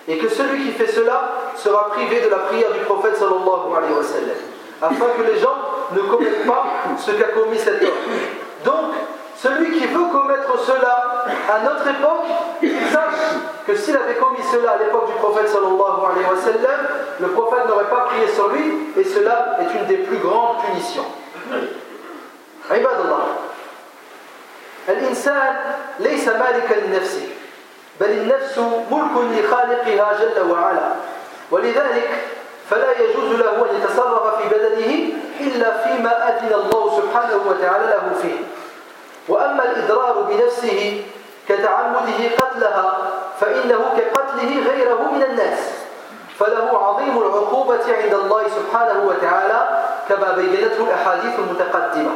et 0.07 0.18
que 0.18 0.29
celui 0.29 0.62
qui 0.64 0.70
fait 0.72 0.87
cela 0.87 1.33
sera 1.57 1.88
privé 1.90 2.20
de 2.20 2.29
la 2.29 2.38
prière 2.38 2.70
du 2.72 2.81
prophète 2.81 3.16
sallallahu 3.16 3.74
alayhi 3.76 3.94
wa 3.94 4.03
sallam, 4.05 4.37
afin 4.81 5.07
que 5.18 5.22
les 5.33 5.38
gens 5.40 5.55
ne 5.94 6.00
commettent 6.09 6.46
pas 6.46 6.64
ce 6.96 7.11
qu'a 7.11 7.29
commis 7.35 7.59
cet 7.59 7.83
homme. 7.83 7.90
Donc, 8.64 8.94
celui 9.40 9.70
qui 9.72 9.87
veut 9.87 10.05
commettre 10.12 10.53
cela 10.66 11.24
à 11.48 11.62
notre 11.64 11.88
époque, 11.88 12.26
il 12.61 12.76
sache 12.92 13.40
que 13.66 13.74
s'il 13.74 13.96
avait 13.96 14.16
commis 14.16 14.37
cela 14.53 14.72
à 14.72 14.76
l'époque 14.76 15.07
du 15.07 15.12
prophète 15.14 15.48
sallallahu 15.48 15.81
alayhi 16.12 16.26
wa 16.29 16.37
sallam, 16.42 16.81
le 17.20 17.26
prophète 17.29 17.66
n'aurait 17.66 17.88
pas 17.88 18.00
prié 18.03 18.29
sur 18.29 18.48
lui, 18.50 18.92
et 18.98 19.03
cela 19.03 19.57
est 19.62 19.79
une 19.79 19.87
des 19.87 19.96
plus 20.05 20.18
grandes 20.18 20.59
punitions. 20.64 21.07
عباد 22.70 23.00
الله 23.00 23.22
الإنسان 24.88 25.53
ليس 26.00 26.29
مالكا 26.29 26.74
لنفسه 26.87 27.29
بل 28.00 28.11
النفس 28.11 28.59
ملك 28.90 29.14
لخالقها 29.35 30.09
جل 30.22 30.38
وعلا 30.50 30.88
ولذلك 31.50 32.11
فلا 32.70 32.90
يجوز 33.03 33.31
له 33.40 33.55
أن 33.70 33.76
يتصرف 33.83 34.22
في 34.38 34.48
بدنه 34.55 34.92
إلا 35.40 35.70
فيما 35.83 36.12
أذن 36.29 36.53
الله 36.55 37.00
سبحانه 37.00 37.37
وتعالى 37.46 37.85
له 37.87 38.05
فيه 38.22 38.37
وأما 39.30 39.64
الإضرار 39.64 40.16
بنفسه 40.28 41.02
كتعمده 41.48 42.20
قتلها 42.38 42.98
فإنه 43.40 43.82
كقتله 43.96 44.50
غيره 44.72 45.12
من 45.12 45.22
الناس 45.22 45.58
فله 46.38 46.86
عظيم 46.88 47.18
العقوبة 47.18 47.84
عند 48.04 48.14
الله 48.14 48.42
سبحانه 48.48 48.98
وتعالى 49.08 49.78
كما 50.08 50.32
بينته 50.32 50.82
الأحاديث 50.88 51.34
المتقدمة 51.38 52.10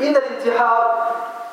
إن 0.00 0.14
الانتحار 0.16 0.98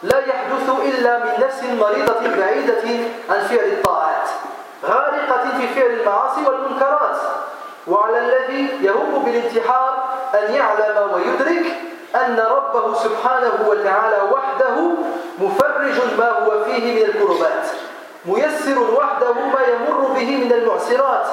لا 0.04 0.20
يحدث 0.20 0.66
إلا 0.90 1.20
من 1.20 1.32
نفس 1.46 1.64
مريضة 1.64 2.20
بعيدة 2.38 2.84
عن 3.30 3.40
فعل 3.42 3.66
الطاعات 3.68 4.28
غارقة 4.86 5.44
في 5.60 5.68
فعل 5.68 5.90
المعاصي 5.94 6.42
والمنكرات 6.48 7.18
وعلى 7.88 8.18
الذي 8.20 8.78
يهم 8.82 9.24
بالانتحار 9.26 10.04
أن 10.36 10.54
يعلم 10.54 11.12
ويدرك 11.14 11.72
أن 12.16 12.40
ربه 12.50 12.94
سبحانه 12.94 13.52
وتعالى 13.68 14.18
وحده 14.34 14.92
مفرج 15.40 15.94
ما 16.18 16.30
هو 16.32 16.64
فيه 16.64 16.96
من 16.96 17.10
الكربات 17.10 17.68
ميسر 18.26 18.80
وحده 18.98 19.32
ما 19.34 19.60
يمر 19.74 20.08
به 20.08 20.38
من 20.44 20.52
المعسرات 20.54 21.26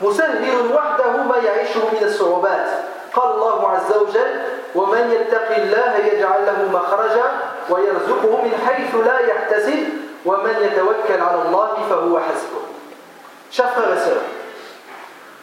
مسهل 0.00 0.72
وحده 0.74 1.16
ما 1.22 1.36
يعيشه 1.36 1.80
من 1.92 2.00
الصعوبات 2.02 2.66
قال 3.12 3.30
الله 3.34 3.70
عز 3.70 3.96
وجل 3.96 4.40
ومن 4.74 5.10
يتق 5.10 5.56
الله 5.56 5.96
يجعل 6.12 6.46
له 6.46 6.78
مخرجا 6.80 7.24
ويرزقه 7.70 8.42
من 8.42 8.68
حيث 8.68 8.94
لا 8.94 9.18
يحتسب 9.20 9.84
ومن 10.26 10.54
يتوكل 10.60 11.20
على 11.22 11.42
الله 11.46 11.68
فهو 11.90 12.18
حسبه 12.20 12.60
Chers 13.50 13.70
frères 13.70 13.94
دونك 13.96 13.96
sœurs, 13.96 14.20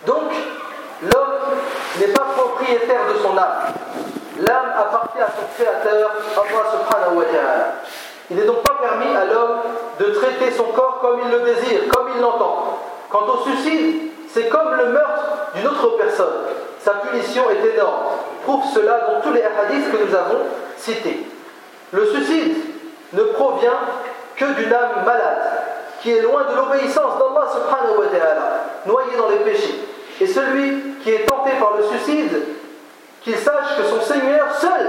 donc 0.06 0.32
l'homme 1.02 1.39
n'est 2.00 2.13
pas 2.13 2.26
propriétaire 2.38 3.02
de 3.12 3.17
son 3.19 3.36
âme. 3.36 3.74
L'âme 4.39 4.67
appartient 4.78 5.21
à 5.21 5.28
son 5.28 5.48
créateur, 5.56 6.12
Allah 6.12 6.63
subhanahu 6.71 7.17
wa 7.17 7.24
ta'ala. 7.24 7.76
Il 8.30 8.38
n'est 8.38 8.43
donc 8.45 8.63
pas 8.63 8.76
permis 8.82 9.15
à 9.15 9.24
l'homme 9.26 9.60
de 10.00 10.06
traiter 10.13 10.52
son 10.52 10.65
corps 10.65 11.00
comme 11.00 11.19
il 11.24 11.32
le 11.32 11.39
désire, 11.41 11.88
comme 11.93 12.08
il 12.13 12.21
l'entend. 12.21 12.80
Quant 13.10 13.26
au 13.28 13.43
suicide, 13.50 14.12
c'est 14.30 14.50
comme 14.50 14.74
le 14.76 14.88
meurtre 14.88 15.24
d'une 15.56 15.67
autre 15.67 15.95
personne. 15.98 16.43
Sa 16.80 16.91
punition 16.95 17.43
est 17.50 17.65
énorme. 17.76 18.04
Prouve 18.43 18.65
cela 18.74 19.08
dans 19.13 19.21
tous 19.21 19.32
les 19.34 19.43
hadiths 19.43 19.89
que 19.91 20.04
nous 20.06 20.13
avons 20.15 20.39
cités. 20.78 21.21
Le 21.93 22.06
suicide 22.08 22.58
ne 23.13 23.24
provient 23.24 23.80
que 24.36 24.45
d'une 24.56 24.74
âme 24.74 25.04
malade, 25.06 25.39
qui 26.02 26.12
est 26.12 26.21
loin 26.21 26.41
de 26.50 26.56
l'obéissance 26.56 27.13
d'Allah 27.19 27.48
subhanahu 27.54 27.98
wa 28.00 28.06
ta'ala, 28.08 28.63
noyée 28.86 29.15
dans 29.17 29.30
les 29.30 29.50
péchés. 29.50 29.80
Et 30.19 30.28
celui 30.28 30.95
qui 31.04 31.12
est 31.12 31.26
tenté 31.26 31.52
par 31.60 31.76
le 31.78 31.84
suicide 31.84 32.32
qu'il 33.25 33.35
sache 33.38 33.75
que 33.75 33.83
son 33.83 34.01
Seigneur 34.13 34.45
seul 34.53 34.85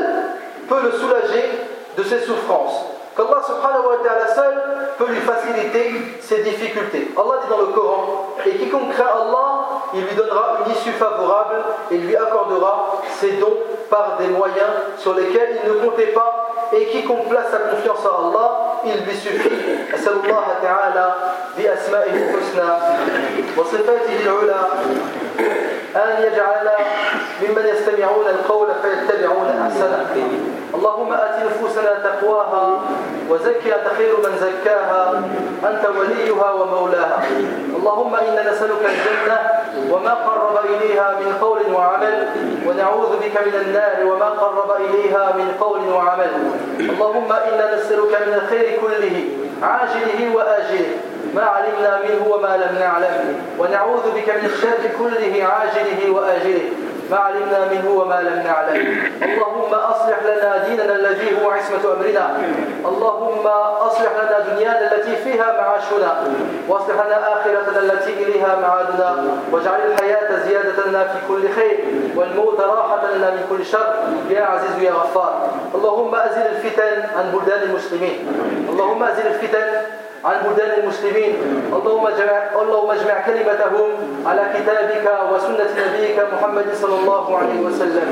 peut 0.69 0.81
le 0.85 0.93
soulager 0.93 1.51
de 1.97 2.03
ses 2.05 2.21
souffrances. 2.21 2.85
Qu'Allah 3.17 3.41
subhanahu 3.49 3.87
wa 3.89 3.97
ta'ala 4.05 4.29
seul 4.35 4.55
peut 4.99 5.07
lui 5.09 5.21
faciliter 5.25 5.93
ses 6.21 6.43
difficultés. 6.43 7.09
Allah 7.17 7.41
dit 7.43 7.49
dans 7.49 7.61
le 7.65 7.69
Coran, 7.73 8.37
et 8.45 8.51
quiconque 8.61 8.93
craint 8.93 9.07
Allah, 9.25 9.67
il 9.95 10.05
lui 10.07 10.15
donnera 10.15 10.59
une 10.67 10.73
issue 10.73 10.93
favorable 10.93 11.65
et 11.91 11.97
lui 11.97 12.15
accordera 12.15 13.01
ses 13.19 13.33
dons 13.41 13.57
par 13.89 14.19
des 14.21 14.27
moyens 14.27 14.93
sur 14.99 15.15
lesquels 15.15 15.61
il 15.65 15.73
ne 15.73 15.79
comptait 15.79 16.13
pas 16.13 16.53
et 16.75 16.85
quiconque 16.87 17.29
place 17.31 17.47
sa 17.53 17.59
confiance 17.75 18.05
en 18.05 18.29
Allah, 18.31 18.81
il 18.85 19.03
lui 19.07 19.17
suffit. 19.17 19.49
ممن 27.49 27.67
يستمعون 27.67 28.27
القول 28.27 28.69
فيتبعون 28.83 29.47
أحسنه 29.63 30.11
اللهم 30.75 31.13
آت 31.13 31.35
نفوسنا 31.47 31.91
تقواها 32.05 32.81
وزكها 33.31 33.89
خير 33.99 34.17
من 34.17 34.39
زكاها 34.41 35.23
أنت 35.65 35.83
وليها 35.99 36.53
ومولاها 36.53 37.23
اللهم 37.77 38.15
إنا 38.15 38.51
نسألك 38.51 38.81
الجنة 38.81 39.39
وما 39.95 40.11
قرب 40.15 40.59
إليها 40.65 41.15
من 41.21 41.33
قول 41.41 41.59
وعمل 41.75 42.29
ونعوذ 42.67 43.17
بك 43.17 43.47
من 43.47 43.55
النار 43.67 44.07
وما 44.13 44.25
قرب 44.29 44.71
إليها 44.81 45.33
من 45.37 45.57
قول 45.61 45.89
وعمل 45.89 46.29
اللهم 46.81 47.33
إنا 47.33 47.75
نسألك 47.77 48.27
من 48.27 48.35
الخير 48.35 48.79
كله 48.81 49.25
عاجله 49.63 50.35
وآجله 50.37 50.87
ما 51.35 51.43
علمنا 51.43 51.99
منه 52.05 52.33
وما 52.35 52.57
لم 52.57 52.79
نعلم 52.79 53.39
ونعوذ 53.59 54.11
بك 54.15 54.29
من 54.29 54.45
الشر 54.45 54.99
كله 54.99 55.45
عاجله 55.45 56.11
وآجله 56.11 56.71
ما 57.11 57.17
علمنا 57.17 57.61
منه 57.71 57.91
وما 57.91 58.23
لم 58.23 58.43
نعلم 58.43 59.03
اللهم 59.23 59.75
أصلح 59.75 60.19
لنا 60.25 60.67
ديننا 60.69 60.95
الذي 60.95 61.29
هو 61.43 61.51
عصمة 61.51 61.85
أمرنا 61.93 62.37
اللهم 62.87 63.47
أصلح 63.87 64.13
لنا 64.23 64.39
دنيانا 64.55 64.93
التي 64.95 65.17
فيها 65.17 65.53
معاشنا 65.61 66.25
وأصلح 66.69 66.97
لنا 67.07 67.33
آخرتنا 67.33 67.79
التي 67.81 68.13
إليها 68.13 68.57
معادنا 68.61 69.29
واجعل 69.53 69.81
الحياة 69.91 70.47
زيادة 70.49 70.87
لنا 70.87 71.05
في 71.05 71.19
كل 71.29 71.49
خير 71.51 71.79
والموت 72.17 72.61
راحة 72.61 73.03
لنا 73.15 73.31
من 73.31 73.47
كل 73.51 73.67
شر 73.67 73.95
يا 74.31 74.43
عزيز 74.43 74.79
يا 74.83 74.93
غفار 74.93 75.49
اللهم 75.75 76.15
أزل 76.15 76.43
الفتن 76.47 77.03
عن 77.19 77.25
بلدان 77.39 77.63
المسلمين 77.63 78.19
اللهم 78.69 79.03
أزل 79.03 79.27
الفتن 79.27 79.67
عن 80.25 80.43
بلدان 80.51 80.81
المسلمين 80.81 81.37
اللهم 81.73 82.07
اجمع 82.07 82.61
اللهم 82.63 82.91
اجمع 82.91 83.27
كلمتهم 83.27 83.91
على 84.27 84.43
كتابك 84.55 85.19
وسنة 85.33 85.69
نبيك 85.89 86.17
محمد 86.33 86.65
صلى 86.83 86.95
الله 87.01 87.39
عليه 87.39 87.61
وسلم 87.61 88.09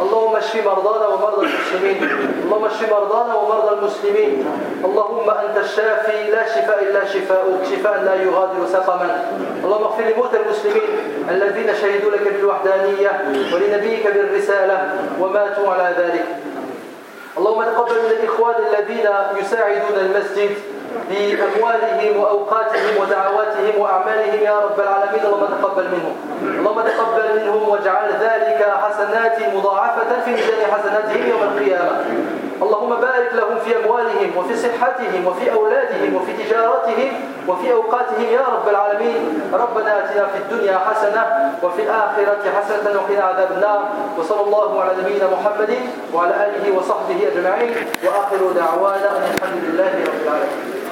اللهم 0.00 0.36
اشف 0.36 0.66
مرضانا 0.66 1.06
ومرضى 1.06 1.46
المسلمين 1.46 2.08
اللهم 2.44 2.64
اشف 2.64 2.90
مرضانا 2.92 3.34
ومرضى 3.34 3.76
المسلمين 3.78 4.46
اللهم 4.84 5.30
انت 5.30 5.56
الشافي 5.58 6.30
لا 6.30 6.48
شفاء 6.48 6.78
الا 6.82 7.04
شفاؤك 7.04 7.62
شفاء 7.64 8.02
لا 8.04 8.14
يغادر 8.14 8.66
سقما 8.72 9.24
اللهم 9.64 9.84
اغفر 9.84 10.02
لموتى 10.04 10.36
المسلمين 10.40 10.88
الذين 11.30 11.68
شهدوا 11.82 12.10
لك 12.10 12.32
بالوحدانيه 12.32 13.12
ولنبيك 13.54 14.04
بالرساله 14.06 14.94
وماتوا 15.20 15.68
على 15.72 15.88
ذلك 15.98 16.24
اللهم 17.38 17.62
تقبل 17.62 17.94
من 17.94 18.10
الاخوان 18.10 18.54
الذين 18.72 19.08
يساعدون 19.40 19.98
المسجد 19.98 20.56
بأموالهم 21.10 22.16
وأوقاتهم 22.16 23.00
ودعواتهم 23.02 23.80
وأعمالهم 23.80 24.40
يا 24.42 24.58
رب 24.60 24.80
العالمين 24.80 25.24
اللهم 25.24 25.46
تقبل 25.46 25.84
منهم 25.88 26.14
اللهم 26.60 26.82
تقبل 26.82 27.40
منهم 27.42 27.68
واجعل 27.68 28.08
ذلك 28.08 28.60
حسنات 28.84 29.54
مضاعفة 29.54 30.20
في 30.24 30.30
ميزان 30.30 30.72
حسناتهم 30.72 31.28
يوم 31.30 31.42
القيامة 31.42 32.00
اللهم 32.62 32.88
بارك 33.00 33.30
لهم 33.34 33.58
في 33.58 33.76
أموالهم 33.84 34.36
وفي 34.36 34.56
صحتهم 34.56 35.26
وفي 35.26 35.52
أولادهم 35.52 36.14
وفي 36.14 36.32
تجارتهم 36.44 37.12
وفي 37.48 37.72
أوقاتهم 37.72 38.24
يا 38.32 38.40
رب 38.52 38.68
العالمين 38.68 39.42
ربنا 39.52 40.04
آتنا 40.04 40.26
في 40.26 40.38
الدنيا 40.38 40.78
حسنة 40.78 41.52
وفي 41.62 41.82
الآخرة 41.82 42.40
حسنة 42.58 43.00
وقنا 43.02 43.24
عذاب 43.24 43.52
النار 43.52 43.80
وصلى 44.18 44.40
الله 44.40 44.80
على 44.80 44.90
نبينا 45.02 45.26
محمد 45.32 45.74
وعلى 46.14 46.30
آله 46.46 46.76
وصحبه 46.78 47.28
أجمعين 47.32 47.74
وآخر 48.04 48.52
دعوانا 48.56 49.10
الحمد 49.38 49.58
لله 49.68 49.92
رب 50.10 50.22
العالمين 50.26 50.72